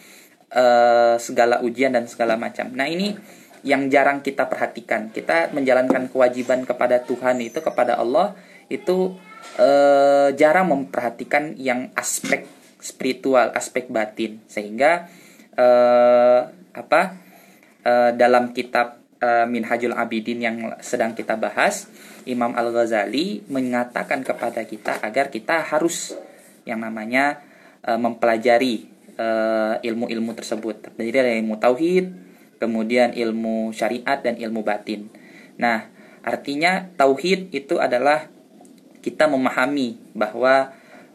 uh, 0.54 1.18
segala 1.18 1.58
ujian 1.66 1.90
dan 1.90 2.06
segala 2.06 2.38
macam? 2.38 2.70
Nah 2.70 2.86
ini 2.86 3.18
yang 3.66 3.90
jarang 3.90 4.22
kita 4.22 4.46
perhatikan. 4.46 5.10
Kita 5.10 5.50
menjalankan 5.50 6.10
kewajiban 6.14 6.62
kepada 6.62 7.02
Tuhan 7.02 7.42
itu, 7.42 7.58
kepada 7.58 7.98
Allah, 7.98 8.38
itu 8.70 9.18
uh, 9.58 10.30
jarang 10.38 10.70
memperhatikan 10.70 11.58
yang 11.58 11.90
aspek 11.98 12.46
spiritual, 12.78 13.50
aspek 13.54 13.90
batin. 13.90 14.38
Sehingga 14.46 15.10
uh, 15.58 16.54
apa 16.70 17.18
uh, 17.82 18.10
dalam 18.14 18.54
kitab 18.54 18.97
uh, 19.22 19.46
Minhajul 19.46 19.94
Abidin 19.94 20.42
yang 20.42 20.56
sedang 20.82 21.14
kita 21.14 21.38
bahas, 21.38 21.90
Imam 22.28 22.52
Al-Ghazali 22.52 23.46
mengatakan 23.48 24.20
kepada 24.20 24.62
kita 24.68 25.00
agar 25.00 25.32
kita 25.32 25.64
harus 25.64 26.12
yang 26.68 26.84
namanya 26.84 27.40
e, 27.80 27.96
mempelajari 27.96 29.00
ilmu-ilmu 29.82 30.30
tersebut. 30.36 30.92
Terdiri 30.92 31.10
dari 31.10 31.40
ilmu 31.42 31.56
tauhid, 31.58 32.06
kemudian 32.60 33.16
ilmu 33.16 33.74
syariat 33.74 34.20
dan 34.20 34.38
ilmu 34.38 34.62
batin. 34.62 35.10
Nah, 35.58 35.90
artinya 36.22 36.86
tauhid 36.94 37.50
itu 37.50 37.82
adalah 37.82 38.30
kita 39.02 39.26
memahami 39.26 39.98
bahwa 40.12 40.70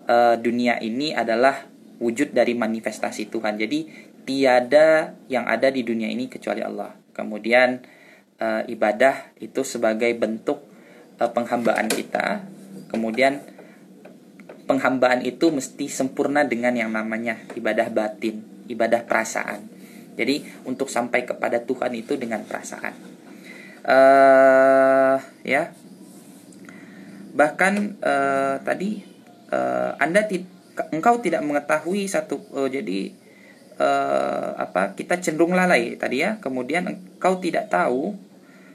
e, 0.10 0.16
dunia 0.42 0.82
ini 0.82 1.14
adalah 1.14 1.70
wujud 2.02 2.34
dari 2.34 2.58
manifestasi 2.58 3.30
Tuhan. 3.30 3.56
Jadi 3.62 3.88
tiada 4.26 5.16
yang 5.30 5.48
ada 5.48 5.70
di 5.70 5.86
dunia 5.86 6.10
ini 6.10 6.28
kecuali 6.28 6.66
Allah. 6.66 7.03
Kemudian 7.14 7.86
e, 8.42 8.48
ibadah 8.74 9.34
itu 9.38 9.62
sebagai 9.62 10.12
bentuk 10.18 10.74
uh, 11.20 11.32
penghambaan 11.32 11.90
kita. 11.90 12.46
Kemudian 12.90 13.42
penghambaan 14.66 15.22
itu 15.26 15.52
mesti 15.52 15.90
sempurna 15.92 16.48
dengan 16.48 16.74
yang 16.74 16.94
namanya 16.94 17.38
ibadah 17.58 17.90
batin 17.92 18.66
ibadah 18.70 19.04
perasaan. 19.04 19.68
Jadi 20.14 20.46
untuk 20.70 20.88
sampai 20.94 21.26
kepada 21.26 21.62
Tuhan 21.66 21.94
itu 21.98 22.16
dengan 22.16 22.46
perasaan. 22.46 22.94
Uh, 23.84 25.18
ya. 25.44 25.74
Bahkan 27.34 27.74
uh, 27.98 28.56
tadi 28.62 29.02
uh, 29.50 29.98
anda 29.98 30.22
ti 30.30 30.46
engkau 30.94 31.18
tidak 31.18 31.42
mengetahui 31.42 32.06
satu 32.06 32.46
uh, 32.54 32.70
jadi 32.70 33.10
uh, 33.84 34.56
apa 34.56 34.96
kita 34.96 35.20
cenderung 35.20 35.52
lalai 35.52 36.00
tadi 36.00 36.24
ya 36.24 36.40
kemudian 36.40 36.88
engkau 36.88 37.44
tidak 37.44 37.68
tahu 37.68 38.16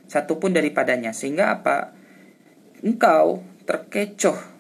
satupun 0.05 0.53
daripadanya 0.53 1.17
sehingga 1.17 1.57
apa 1.57 1.97
engkau 2.85 3.41
terkecoh 3.65 4.59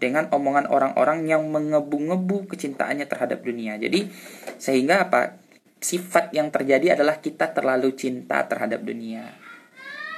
dengan 0.00 0.32
omongan 0.32 0.72
orang-orang 0.72 1.28
yang 1.28 1.44
mengebu-ngebu 1.52 2.48
kecintaannya 2.48 3.04
terhadap 3.04 3.44
dunia. 3.44 3.76
Jadi 3.76 4.08
sehingga 4.56 5.06
apa? 5.06 5.36
Sifat 5.80 6.32
yang 6.36 6.48
terjadi 6.48 6.96
adalah 6.96 7.20
kita 7.20 7.52
terlalu 7.52 7.92
cinta 7.96 8.44
terhadap 8.48 8.80
dunia. 8.84 9.32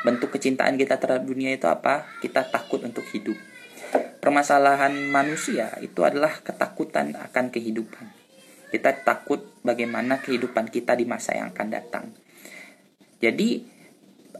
Bentuk 0.07 0.35
kecintaan 0.35 0.75
kita 0.79 0.99
terhadap 0.99 1.27
dunia 1.27 1.55
itu 1.55 1.67
apa? 1.67 2.07
Kita 2.23 2.47
takut 2.47 2.83
untuk 2.83 3.07
hidup. 3.11 3.39
Permasalahan 4.23 4.95
manusia 5.11 5.75
itu 5.83 6.03
adalah 6.07 6.39
ketakutan 6.43 7.15
akan 7.15 7.51
kehidupan. 7.51 8.22
Kita 8.73 8.97
takut 9.05 9.45
bagaimana 9.61 10.25
kehidupan 10.25 10.73
kita 10.73 10.97
di 10.97 11.05
masa 11.05 11.37
yang 11.37 11.53
akan 11.53 11.69
datang. 11.69 12.05
Jadi 13.21 13.63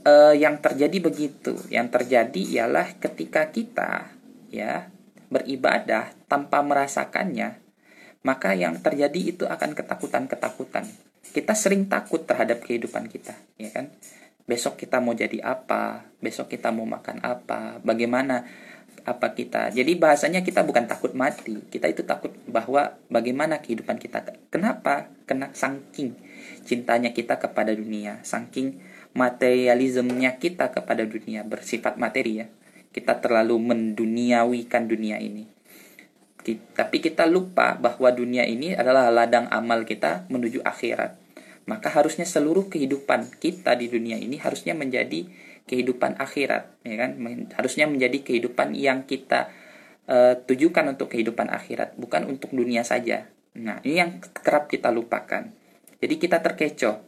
uh, 0.09 0.33
yang 0.33 0.59
terjadi 0.65 0.99
begitu. 1.05 1.53
Yang 1.69 2.01
terjadi 2.01 2.43
ialah 2.59 2.97
ketika 2.97 3.53
kita 3.53 4.09
ya 4.49 4.89
beribadah 5.29 6.17
tanpa 6.27 6.65
merasakannya, 6.65 7.61
maka 8.25 8.57
yang 8.57 8.81
terjadi 8.81 9.37
itu 9.37 9.45
akan 9.45 9.77
ketakutan-ketakutan. 9.77 10.89
Kita 11.33 11.53
sering 11.53 11.89
takut 11.89 12.25
terhadap 12.25 12.65
kehidupan 12.65 13.09
kita, 13.09 13.33
ya 13.57 13.73
kan? 13.73 13.93
besok 14.47 14.79
kita 14.79 14.99
mau 14.99 15.15
jadi 15.15 15.39
apa, 15.43 16.07
besok 16.19 16.51
kita 16.53 16.75
mau 16.75 16.87
makan 16.87 17.23
apa, 17.23 17.79
bagaimana 17.87 18.47
apa 19.03 19.35
kita. 19.35 19.75
Jadi 19.75 19.99
bahasanya 19.99 20.47
kita 20.47 20.63
bukan 20.63 20.87
takut 20.87 21.11
mati, 21.13 21.59
kita 21.71 21.91
itu 21.91 22.07
takut 22.07 22.31
bahwa 22.47 22.95
bagaimana 23.11 23.59
kehidupan 23.59 23.99
kita. 23.99 24.23
Kenapa? 24.53 25.11
Kena 25.27 25.51
saking 25.55 26.15
cintanya 26.63 27.11
kita 27.11 27.43
kepada 27.43 27.75
dunia, 27.75 28.23
saking 28.23 28.79
materialismenya 29.13 30.39
kita 30.39 30.71
kepada 30.71 31.03
dunia 31.03 31.43
bersifat 31.43 31.99
materi 31.99 32.45
ya. 32.45 32.47
Kita 32.93 33.19
terlalu 33.19 33.59
menduniawikan 33.59 34.87
dunia 34.87 35.19
ini. 35.19 35.49
Tapi 36.75 36.99
kita 36.99 37.25
lupa 37.31 37.79
bahwa 37.79 38.11
dunia 38.11 38.43
ini 38.47 38.75
adalah 38.75 39.09
ladang 39.15 39.47
amal 39.51 39.87
kita 39.87 40.27
menuju 40.27 40.63
akhirat 40.67 41.23
maka 41.67 41.87
harusnya 41.95 42.27
seluruh 42.27 42.67
kehidupan 42.67 43.39
kita 43.39 43.79
di 43.79 43.87
dunia 43.87 44.19
ini 44.19 44.39
harusnya 44.43 44.75
menjadi 44.75 45.31
kehidupan 45.67 46.19
akhirat 46.19 46.83
ya 46.83 46.97
kan? 46.99 47.11
Harusnya 47.55 47.87
menjadi 47.87 48.23
kehidupan 48.23 48.75
yang 48.75 49.07
kita 49.07 49.51
uh, 50.09 50.35
tujukan 50.45 50.95
untuk 50.97 51.13
kehidupan 51.13 51.49
akhirat 51.51 51.95
bukan 51.99 52.29
untuk 52.29 52.51
dunia 52.55 52.83
saja. 52.83 53.29
Nah 53.59 53.79
ini 53.85 53.97
yang 54.01 54.11
kerap 54.21 54.69
kita 54.69 54.89
lupakan. 54.89 55.53
Jadi 56.03 56.15
kita 56.19 56.43
terkecoh. 56.43 56.99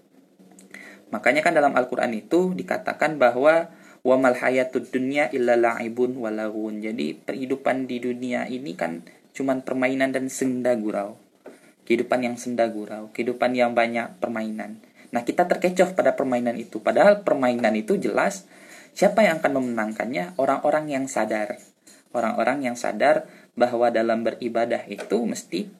Makanya 1.10 1.42
kan 1.42 1.54
dalam 1.54 1.74
Al-Qur'an 1.74 2.10
itu 2.14 2.54
dikatakan 2.54 3.18
bahwa 3.18 3.70
wa 4.04 4.16
mal 4.20 4.36
hayatud 4.36 4.90
dunya 4.92 5.32
illa 5.32 5.56
la'ibun 5.56 6.20
walahun 6.20 6.84
jadi 6.84 7.24
kehidupan 7.24 7.88
di 7.88 8.04
dunia 8.04 8.44
ini 8.44 8.76
kan 8.76 9.00
cuman 9.32 9.64
permainan 9.66 10.14
dan 10.14 10.30
senda 10.30 10.76
gurau. 10.78 11.18
Kehidupan 11.84 12.24
yang 12.24 12.36
senda 12.40 12.64
gurau, 12.72 13.12
kehidupan 13.12 13.52
yang 13.52 13.76
banyak 13.76 14.16
permainan. 14.16 14.80
Nah, 15.14 15.22
kita 15.22 15.46
terkecoh 15.46 15.94
pada 15.94 16.18
permainan 16.18 16.58
itu. 16.58 16.82
Padahal 16.82 17.22
permainan 17.22 17.70
itu 17.78 17.94
jelas 17.94 18.50
siapa 18.90 19.22
yang 19.22 19.38
akan 19.38 19.62
memenangkannya? 19.62 20.34
Orang-orang 20.34 20.90
yang 20.90 21.06
sadar. 21.06 21.62
Orang-orang 22.10 22.66
yang 22.66 22.74
sadar 22.74 23.30
bahwa 23.54 23.94
dalam 23.94 24.26
beribadah 24.26 24.82
itu 24.90 25.22
mesti 25.22 25.70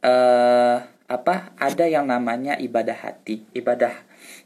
uh, 0.00 0.80
apa? 1.04 1.52
Ada 1.60 1.84
yang 1.84 2.08
namanya 2.08 2.56
ibadah 2.56 2.96
hati, 3.04 3.44
ibadah 3.52 3.92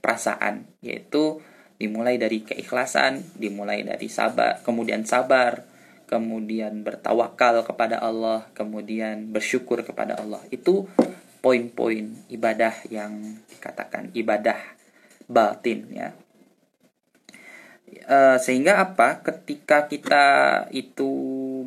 perasaan, 0.03 0.67
yaitu 0.83 1.39
dimulai 1.79 2.19
dari 2.19 2.43
keikhlasan, 2.43 3.23
dimulai 3.39 3.87
dari 3.87 4.11
sabar, 4.11 4.59
kemudian 4.67 5.07
sabar, 5.07 5.63
kemudian 6.11 6.83
bertawakal 6.83 7.63
kepada 7.63 8.03
Allah, 8.03 8.51
kemudian 8.55 9.31
bersyukur 9.31 9.87
kepada 9.87 10.19
Allah. 10.19 10.43
Itu 10.51 10.91
poin-poin 11.39 12.27
ibadah 12.29 12.75
yang 12.91 13.39
dikatakan 13.47 14.11
ibadah 14.15 14.59
batin 15.29 15.87
ya. 15.93 16.09
E, 17.89 18.19
sehingga 18.41 18.83
apa? 18.83 19.21
Ketika 19.23 19.87
kita 19.87 20.25
itu 20.73 21.09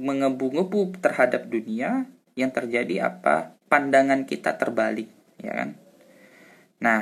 mengebu-ngebu 0.01 0.97
terhadap 0.99 1.47
dunia, 1.47 2.09
yang 2.35 2.51
terjadi 2.51 3.11
apa? 3.13 3.55
Pandangan 3.71 4.27
kita 4.27 4.59
terbalik, 4.59 5.07
ya 5.39 5.53
kan? 5.55 5.69
Nah, 6.81 7.01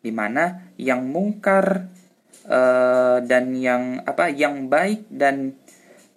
di 0.00 0.14
mana 0.14 0.72
yang 0.78 1.04
mungkar 1.10 1.90
e, 2.46 2.60
dan 3.26 3.44
yang 3.58 4.00
apa? 4.06 4.30
Yang 4.32 4.54
baik 4.70 5.00
dan 5.10 5.58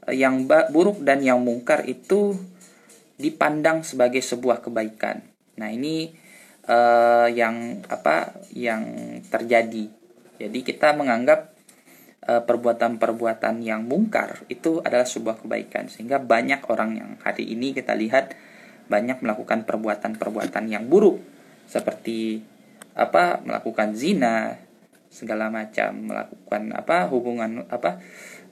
yang 0.09 0.49
buruk 0.73 1.05
dan 1.05 1.21
yang 1.21 1.41
mungkar 1.41 1.85
itu 1.85 2.33
dipandang 3.19 3.83
sebagai 3.83 4.23
sebuah 4.23 4.63
kebaikan. 4.63 5.28
Nah, 5.59 5.69
ini 5.69 6.15
uh, 6.71 7.27
yang 7.27 7.83
apa 7.91 8.39
yang 8.55 8.83
terjadi. 9.27 9.91
Jadi 10.39 10.59
kita 10.63 10.95
menganggap 10.95 11.59
perbuatan 12.29 13.01
perbuatan-perbuatan 13.01 13.65
yang 13.65 13.89
mungkar 13.89 14.45
itu 14.53 14.85
adalah 14.85 15.07
sebuah 15.07 15.41
kebaikan. 15.41 15.89
Sehingga 15.89 16.21
banyak 16.21 16.61
orang 16.69 16.91
yang 16.95 17.09
hari 17.25 17.49
ini 17.49 17.73
kita 17.73 17.97
lihat 17.97 18.37
banyak 18.85 19.19
melakukan 19.25 19.65
perbuatan-perbuatan 19.65 20.69
yang 20.69 20.85
buruk. 20.85 21.19
Seperti 21.65 22.45
apa 22.93 23.41
melakukan 23.41 23.97
zina 23.97 24.61
segala 25.09 25.49
macam 25.49 26.05
melakukan 26.05 26.69
apa 26.75 27.09
hubungan 27.09 27.65
apa 27.73 27.97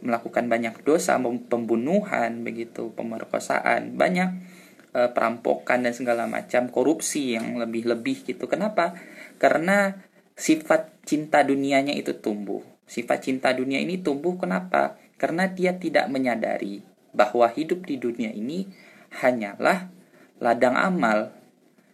melakukan 0.02 0.46
banyak 0.50 0.86
dosa, 0.86 1.18
pembunuhan, 1.22 2.46
begitu, 2.46 2.94
pemerkosaan, 2.94 3.98
banyak 3.98 4.30
e, 4.98 5.02
perampokan 5.14 5.86
dan 5.86 5.94
segala 5.94 6.26
macam 6.26 6.74
korupsi 6.74 7.38
yang 7.38 7.62
lebih-lebih 7.62 8.26
gitu. 8.26 8.50
Kenapa? 8.50 8.98
Karena 9.38 9.94
sifat 10.34 11.06
cinta 11.06 11.46
dunianya 11.46 11.94
itu 11.94 12.18
tumbuh. 12.18 12.66
Sifat 12.90 13.30
cinta 13.30 13.54
dunia 13.54 13.78
ini 13.78 14.02
tumbuh 14.02 14.34
kenapa? 14.42 14.98
Karena 15.22 15.46
dia 15.46 15.78
tidak 15.78 16.10
menyadari 16.10 16.82
bahwa 17.14 17.46
hidup 17.54 17.86
di 17.86 18.02
dunia 18.02 18.34
ini 18.34 18.66
hanyalah 19.22 19.94
ladang 20.42 20.74
amal. 20.74 21.30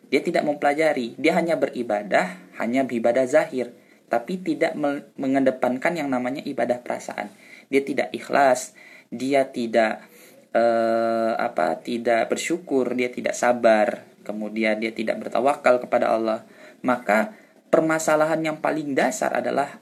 Dia 0.08 0.24
tidak 0.24 0.48
mempelajari, 0.48 1.20
dia 1.20 1.36
hanya 1.36 1.60
beribadah, 1.60 2.38
hanya 2.62 2.86
beribadah 2.86 3.26
zahir, 3.26 3.74
tapi 4.08 4.38
tidak 4.40 4.78
mengedepankan 5.18 5.98
yang 5.98 6.08
namanya 6.08 6.46
ibadah 6.46 6.80
perasaan 6.86 7.34
dia 7.74 7.82
tidak 7.82 8.14
ikhlas, 8.14 8.78
dia 9.10 9.50
tidak 9.50 10.06
uh, 10.54 11.34
apa, 11.38 11.82
tidak 11.82 12.30
bersyukur, 12.32 12.94
dia 12.94 13.10
tidak 13.10 13.36
sabar, 13.36 14.06
kemudian 14.24 14.80
dia 14.80 14.94
tidak 14.94 15.20
bertawakal 15.20 15.82
kepada 15.84 16.14
Allah, 16.14 16.48
maka 16.86 17.36
permasalahan 17.74 18.40
yang 18.42 18.58
paling 18.62 18.94
dasar 18.94 19.34
adalah 19.34 19.82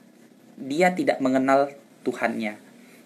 dia 0.56 0.92
tidak 0.96 1.20
mengenal 1.20 1.70
Tuhannya. 2.02 2.58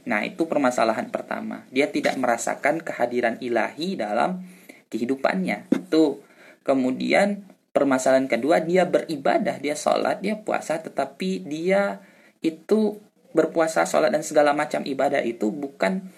Nah, 0.07 0.22
itu 0.22 0.46
permasalahan 0.46 1.11
pertama. 1.11 1.66
Dia 1.74 1.90
tidak 1.90 2.14
merasakan 2.16 2.81
kehadiran 2.81 3.37
ilahi 3.42 3.98
dalam 3.98 4.46
kehidupannya. 4.88 5.66
Itu 5.74 6.22
kemudian 6.62 7.42
permasalahan 7.74 8.31
kedua 8.31 8.62
dia 8.62 8.87
beribadah, 8.87 9.59
dia 9.59 9.74
sholat, 9.74 10.22
dia 10.22 10.38
puasa, 10.38 10.79
tetapi 10.81 11.44
dia 11.44 12.00
itu 12.40 13.02
berpuasa, 13.35 13.85
sholat 13.85 14.14
dan 14.14 14.22
segala 14.24 14.57
macam 14.57 14.87
ibadah 14.87 15.20
itu 15.20 15.52
bukan 15.52 16.09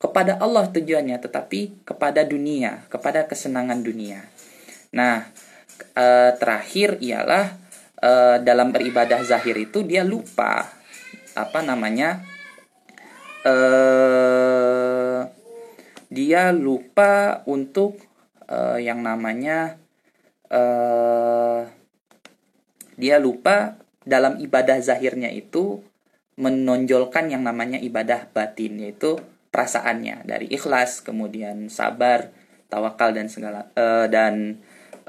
kepada 0.00 0.40
Allah 0.40 0.64
tujuannya, 0.72 1.20
tetapi 1.20 1.84
kepada 1.84 2.24
dunia, 2.24 2.88
kepada 2.88 3.28
kesenangan 3.28 3.84
dunia. 3.84 4.24
Nah, 4.96 5.28
e, 5.92 6.06
terakhir 6.40 6.96
ialah 7.04 7.52
e, 8.00 8.40
dalam 8.40 8.72
beribadah 8.72 9.20
zahir 9.20 9.60
itu 9.60 9.84
dia 9.84 10.00
lupa 10.00 10.72
apa 11.36 11.60
namanya, 11.60 12.24
e, 13.44 13.54
dia 16.08 16.48
lupa 16.48 17.44
untuk 17.44 18.00
e, 18.48 18.80
yang 18.80 19.04
namanya 19.04 19.76
e, 20.48 20.62
dia 22.96 23.20
lupa 23.20 23.76
dalam 24.08 24.40
ibadah 24.40 24.80
zahirnya 24.80 25.28
itu 25.28 25.84
menonjolkan 26.40 27.28
yang 27.28 27.44
namanya 27.44 27.76
ibadah 27.76 28.32
batin 28.32 28.80
yaitu 28.80 29.20
perasaannya. 29.50 30.26
Dari 30.26 30.46
ikhlas 30.50 31.02
kemudian 31.02 31.68
sabar 31.68 32.30
tawakal 32.70 33.10
dan 33.10 33.26
segala 33.26 33.70
uh, 33.74 34.06
dan 34.06 34.58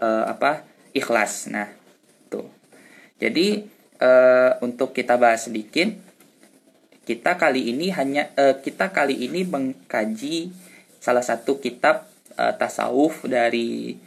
uh, 0.01 0.25
apa 0.29 0.65
ikhlas. 0.91 1.47
Nah 1.49 1.69
tuh. 2.27 2.49
Jadi 3.21 3.65
uh, 4.01 4.57
untuk 4.65 4.97
kita 4.97 5.15
bahas 5.15 5.45
sedikit 5.45 5.93
kita 7.05 7.37
kali 7.37 7.73
ini 7.73 7.89
hanya 7.93 8.29
uh, 8.37 8.61
kita 8.61 8.93
kali 8.93 9.25
ini 9.25 9.41
mengkaji 9.45 10.53
salah 11.01 11.25
satu 11.25 11.57
kitab 11.57 12.05
uh, 12.37 12.53
tasawuf 12.53 13.25
dari 13.25 13.97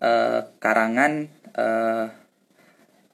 uh, 0.00 0.44
karangan 0.60 1.32
uh, 1.56 2.12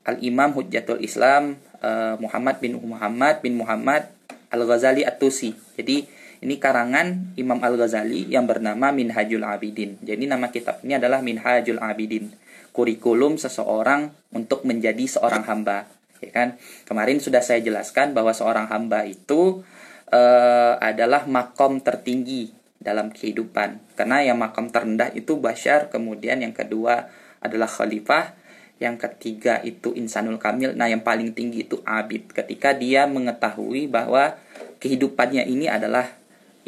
Al 0.09 0.17
Imam 0.25 0.51
Hujjatul 0.57 1.05
Islam 1.05 1.61
uh, 1.85 2.19
Muhammad 2.19 2.59
bin 2.59 2.81
Muhammad 2.83 3.45
bin 3.45 3.55
Muhammad 3.61 4.11
Al-Ghazali 4.49 5.05
At-Tusi. 5.05 5.53
Jadi 5.77 6.09
ini 6.39 6.63
karangan 6.63 7.35
Imam 7.35 7.59
Al-Ghazali 7.59 8.31
yang 8.31 8.47
bernama 8.47 8.95
Minhajul 8.95 9.43
Abidin. 9.43 9.99
Jadi 10.03 10.25
nama 10.31 10.55
kitab 10.55 10.79
ini 10.87 10.95
adalah 10.95 11.19
Minhajul 11.19 11.83
Abidin. 11.83 12.31
Kurikulum 12.71 13.43
seseorang 13.43 14.15
untuk 14.31 14.63
menjadi 14.63 15.03
seorang 15.03 15.43
hamba. 15.51 15.91
Ya 16.23 16.31
kan? 16.31 16.49
Kemarin 16.87 17.19
sudah 17.19 17.43
saya 17.43 17.59
jelaskan 17.59 18.15
bahwa 18.15 18.31
seorang 18.31 18.71
hamba 18.71 19.03
itu 19.03 19.67
uh, 20.15 20.75
adalah 20.79 21.27
makom 21.27 21.83
tertinggi 21.83 22.55
dalam 22.79 23.11
kehidupan. 23.11 23.99
Karena 23.99 24.23
yang 24.23 24.39
makom 24.39 24.71
terendah 24.71 25.11
itu 25.19 25.43
Bashar, 25.43 25.91
kemudian 25.91 26.39
yang 26.39 26.55
kedua 26.55 27.11
adalah 27.43 27.67
khalifah, 27.67 28.39
yang 28.79 28.95
ketiga 28.95 29.59
itu 29.67 29.91
insanul 29.99 30.39
kamil 30.39 30.71
nah 30.79 30.87
yang 30.87 31.03
paling 31.03 31.35
tinggi 31.35 31.67
itu 31.67 31.83
abid 31.83 32.31
ketika 32.31 32.71
dia 32.71 33.11
mengetahui 33.11 33.91
bahwa 33.91 34.39
kehidupannya 34.79 35.51
ini 35.51 35.67
adalah 35.67 36.18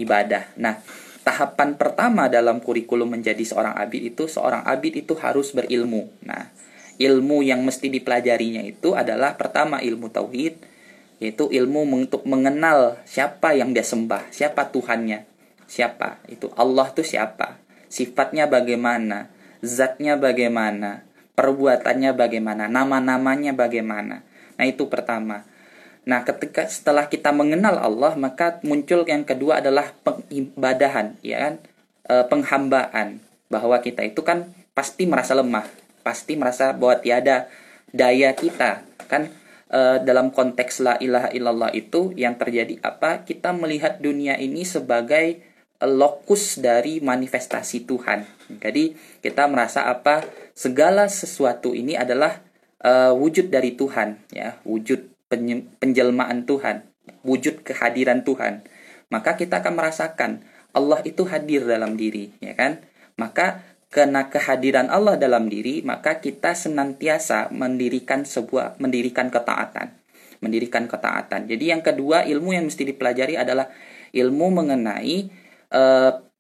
ibadah. 0.00 0.56
Nah 0.56 0.80
tahapan 1.20 1.76
pertama 1.76 2.26
dalam 2.32 2.58
kurikulum 2.64 3.12
menjadi 3.12 3.44
seorang 3.44 3.76
abid 3.76 4.16
itu 4.16 4.24
seorang 4.26 4.64
abid 4.64 5.04
itu 5.04 5.12
harus 5.20 5.52
berilmu. 5.52 6.08
Nah 6.24 6.48
ilmu 7.00 7.40
yang 7.40 7.64
mesti 7.64 7.88
dipelajarinya 7.88 8.60
itu 8.64 8.92
adalah 8.92 9.36
pertama 9.36 9.80
ilmu 9.80 10.12
tauhid 10.12 10.68
yaitu 11.20 11.52
ilmu 11.52 11.84
untuk 11.84 12.24
mengenal 12.24 12.96
siapa 13.04 13.52
yang 13.52 13.76
dia 13.76 13.84
sembah, 13.84 14.32
siapa 14.32 14.72
Tuhannya, 14.72 15.28
siapa? 15.68 16.16
Itu 16.32 16.48
Allah 16.56 16.88
itu 16.88 17.04
siapa, 17.04 17.60
sifatnya 17.92 18.48
bagaimana, 18.48 19.28
zatnya 19.60 20.16
bagaimana, 20.16 21.04
perbuatannya 21.36 22.16
bagaimana, 22.16 22.72
nama-namanya 22.72 23.52
bagaimana. 23.52 24.24
Nah 24.56 24.64
itu 24.64 24.88
pertama. 24.88 25.44
Nah 26.08 26.24
ketika 26.24 26.64
setelah 26.66 27.08
kita 27.10 27.32
mengenal 27.32 27.76
Allah 27.76 28.16
maka 28.16 28.60
muncul 28.64 29.04
yang 29.04 29.26
kedua 29.26 29.60
adalah 29.60 29.92
pengibadahan, 30.04 31.20
ya 31.20 31.36
kan, 31.48 31.54
e, 32.08 32.14
penghambaan 32.28 33.20
bahwa 33.52 33.82
kita 33.82 34.06
itu 34.06 34.24
kan 34.24 34.48
pasti 34.72 35.04
merasa 35.04 35.36
lemah, 35.36 35.66
pasti 36.00 36.38
merasa 36.38 36.72
bahwa 36.72 36.96
tiada 37.02 37.50
daya 37.90 38.32
kita 38.32 38.86
kan 39.10 39.28
uh, 39.70 39.98
dalam 40.02 40.30
konteks 40.30 40.82
la 40.82 40.94
ilaha 41.02 41.30
illallah 41.34 41.70
itu 41.74 42.14
yang 42.18 42.36
terjadi 42.36 42.78
apa? 42.82 43.26
Kita 43.26 43.54
melihat 43.54 43.98
dunia 44.02 44.36
ini 44.38 44.66
sebagai 44.66 45.42
lokus 45.80 46.60
dari 46.60 47.00
manifestasi 47.00 47.88
Tuhan. 47.88 48.28
Jadi 48.60 48.94
kita 49.24 49.48
merasa 49.48 49.88
apa? 49.88 50.20
Segala 50.52 51.08
sesuatu 51.08 51.72
ini 51.72 51.96
adalah 51.96 52.44
uh, 52.84 53.16
wujud 53.16 53.48
dari 53.48 53.72
Tuhan, 53.72 54.20
ya, 54.28 54.60
wujud 54.68 55.08
penjelmaan 55.30 56.44
Tuhan, 56.44 56.84
wujud 57.22 57.62
kehadiran 57.62 58.26
Tuhan. 58.26 58.66
Maka 59.10 59.38
kita 59.38 59.62
akan 59.62 59.74
merasakan 59.78 60.30
Allah 60.70 61.00
itu 61.06 61.26
hadir 61.26 61.66
dalam 61.66 61.94
diri, 61.98 62.30
ya 62.42 62.54
kan? 62.54 62.82
Maka 63.18 63.62
karena 63.90 64.30
kehadiran 64.30 64.86
Allah 64.86 65.18
dalam 65.18 65.50
diri, 65.50 65.82
maka 65.82 66.22
kita 66.22 66.54
senantiasa 66.54 67.50
mendirikan 67.50 68.22
sebuah 68.22 68.78
mendirikan 68.78 69.34
ketaatan. 69.34 69.90
Mendirikan 70.38 70.86
ketaatan. 70.86 71.50
Jadi 71.50 71.74
yang 71.74 71.82
kedua, 71.82 72.22
ilmu 72.22 72.54
yang 72.54 72.70
mesti 72.70 72.86
dipelajari 72.86 73.34
adalah 73.34 73.66
ilmu 74.14 74.46
mengenai 74.62 75.16
e, 75.68 75.82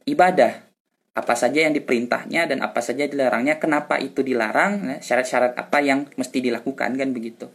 ibadah. 0.06 0.69
Apa 1.10 1.34
saja 1.34 1.66
yang 1.66 1.74
diperintahnya 1.74 2.46
dan 2.46 2.62
apa 2.62 2.78
saja 2.80 3.06
dilarangnya, 3.06 3.58
kenapa 3.58 3.98
itu 3.98 4.22
dilarang, 4.22 4.86
ya, 4.86 4.96
syarat-syarat 5.02 5.58
apa 5.58 5.78
yang 5.82 6.06
mesti 6.14 6.38
dilakukan 6.38 6.94
kan 6.94 7.10
begitu. 7.10 7.50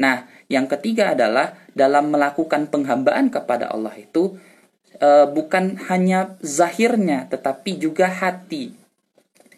Nah, 0.00 0.26
yang 0.50 0.66
ketiga 0.66 1.14
adalah 1.14 1.54
dalam 1.76 2.10
melakukan 2.10 2.66
penghambaan 2.72 3.30
kepada 3.30 3.70
Allah 3.70 3.94
itu 3.94 4.34
e, 4.98 5.08
bukan 5.30 5.78
hanya 5.86 6.34
zahirnya 6.42 7.30
tetapi 7.30 7.78
juga 7.78 8.10
hati 8.10 8.74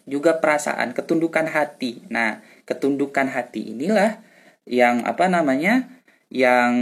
juga 0.07 0.39
perasaan, 0.39 0.95
ketundukan 0.95 1.51
hati. 1.51 2.07
Nah, 2.07 2.39
ketundukan 2.63 3.27
hati 3.27 3.75
inilah 3.75 4.23
yang 4.63 5.03
apa 5.03 5.27
namanya? 5.27 5.91
yang 6.27 6.75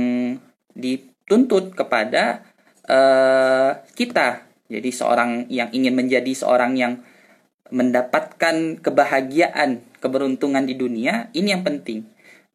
dituntut 0.74 1.78
kepada 1.78 2.42
uh, 2.90 3.78
kita. 3.94 4.45
Jadi 4.66 4.90
seorang 4.90 5.46
yang 5.50 5.70
ingin 5.70 5.94
menjadi 5.94 6.32
seorang 6.34 6.74
yang 6.78 6.94
mendapatkan 7.70 8.82
kebahagiaan, 8.82 9.82
keberuntungan 9.98 10.66
di 10.66 10.78
dunia, 10.78 11.34
ini 11.34 11.54
yang 11.54 11.66
penting. 11.66 12.06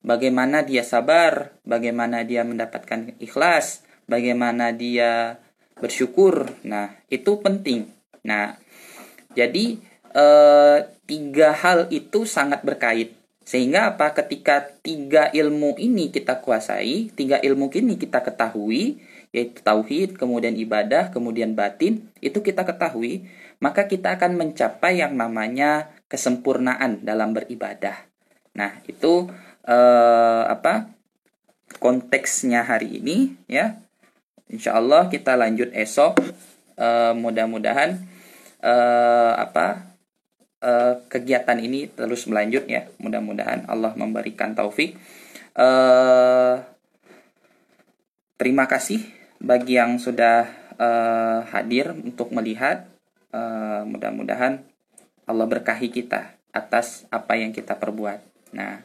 Bagaimana 0.00 0.64
dia 0.64 0.86
sabar, 0.86 1.54
bagaimana 1.66 2.22
dia 2.24 2.46
mendapatkan 2.46 3.18
ikhlas, 3.20 3.84
bagaimana 4.06 4.72
dia 4.72 5.42
bersyukur. 5.76 6.50
Nah, 6.64 6.94
itu 7.12 7.38
penting. 7.42 7.90
Nah, 8.24 8.56
jadi 9.34 9.76
eh, 10.14 10.78
tiga 11.04 11.48
hal 11.52 11.90
itu 11.90 12.22
sangat 12.26 12.62
berkait. 12.62 13.18
Sehingga 13.42 13.96
apa? 13.96 14.14
Ketika 14.14 14.62
tiga 14.78 15.26
ilmu 15.34 15.74
ini 15.74 16.14
kita 16.14 16.38
kuasai, 16.38 17.10
tiga 17.18 17.42
ilmu 17.42 17.66
ini 17.74 17.98
kita 17.98 18.22
ketahui, 18.22 19.02
yaitu 19.30 19.62
tauhid, 19.62 20.18
kemudian 20.18 20.58
ibadah, 20.58 21.14
kemudian 21.14 21.54
batin, 21.54 22.10
itu 22.18 22.42
kita 22.42 22.66
ketahui, 22.66 23.30
maka 23.62 23.86
kita 23.86 24.18
akan 24.18 24.34
mencapai 24.34 24.98
yang 24.98 25.14
namanya 25.14 25.94
kesempurnaan 26.10 27.06
dalam 27.06 27.30
beribadah. 27.30 28.10
Nah, 28.58 28.82
itu 28.90 29.30
eh, 29.66 30.44
apa? 30.46 30.90
konteksnya 31.78 32.66
hari 32.66 32.98
ini 32.98 33.38
ya. 33.46 33.78
Insya 34.50 34.74
Allah 34.74 35.06
kita 35.06 35.38
lanjut 35.38 35.70
esok. 35.70 36.18
Eh, 36.74 37.14
mudah-mudahan 37.14 37.94
eh, 38.58 39.32
apa 39.38 39.90
uh, 40.64 40.94
kegiatan 41.08 41.58
ini 41.60 41.88
terus 41.90 42.28
melanjut 42.28 42.68
ya. 42.68 42.88
Mudah-mudahan 43.00 43.68
Allah 43.68 43.92
memberikan 43.96 44.52
taufik. 44.52 44.96
Uh, 45.56 46.62
terima 48.40 48.64
kasih 48.64 49.19
bagi 49.40 49.80
yang 49.80 49.96
sudah 49.96 50.46
uh, 50.76 51.42
hadir 51.50 51.96
untuk 51.96 52.30
melihat. 52.30 52.86
Uh, 53.30 53.86
mudah-mudahan 53.86 54.58
Allah 55.22 55.46
berkahi 55.46 55.86
kita 55.88 56.34
atas 56.50 57.06
apa 57.14 57.38
yang 57.38 57.54
kita 57.54 57.78
perbuat. 57.78 58.18
Nah, 58.50 58.82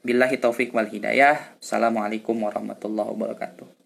billahi 0.00 0.40
taufik 0.40 0.72
wal 0.72 0.88
hidayah. 0.88 1.60
Assalamualaikum 1.60 2.34
warahmatullahi 2.40 3.12
wabarakatuh. 3.12 3.79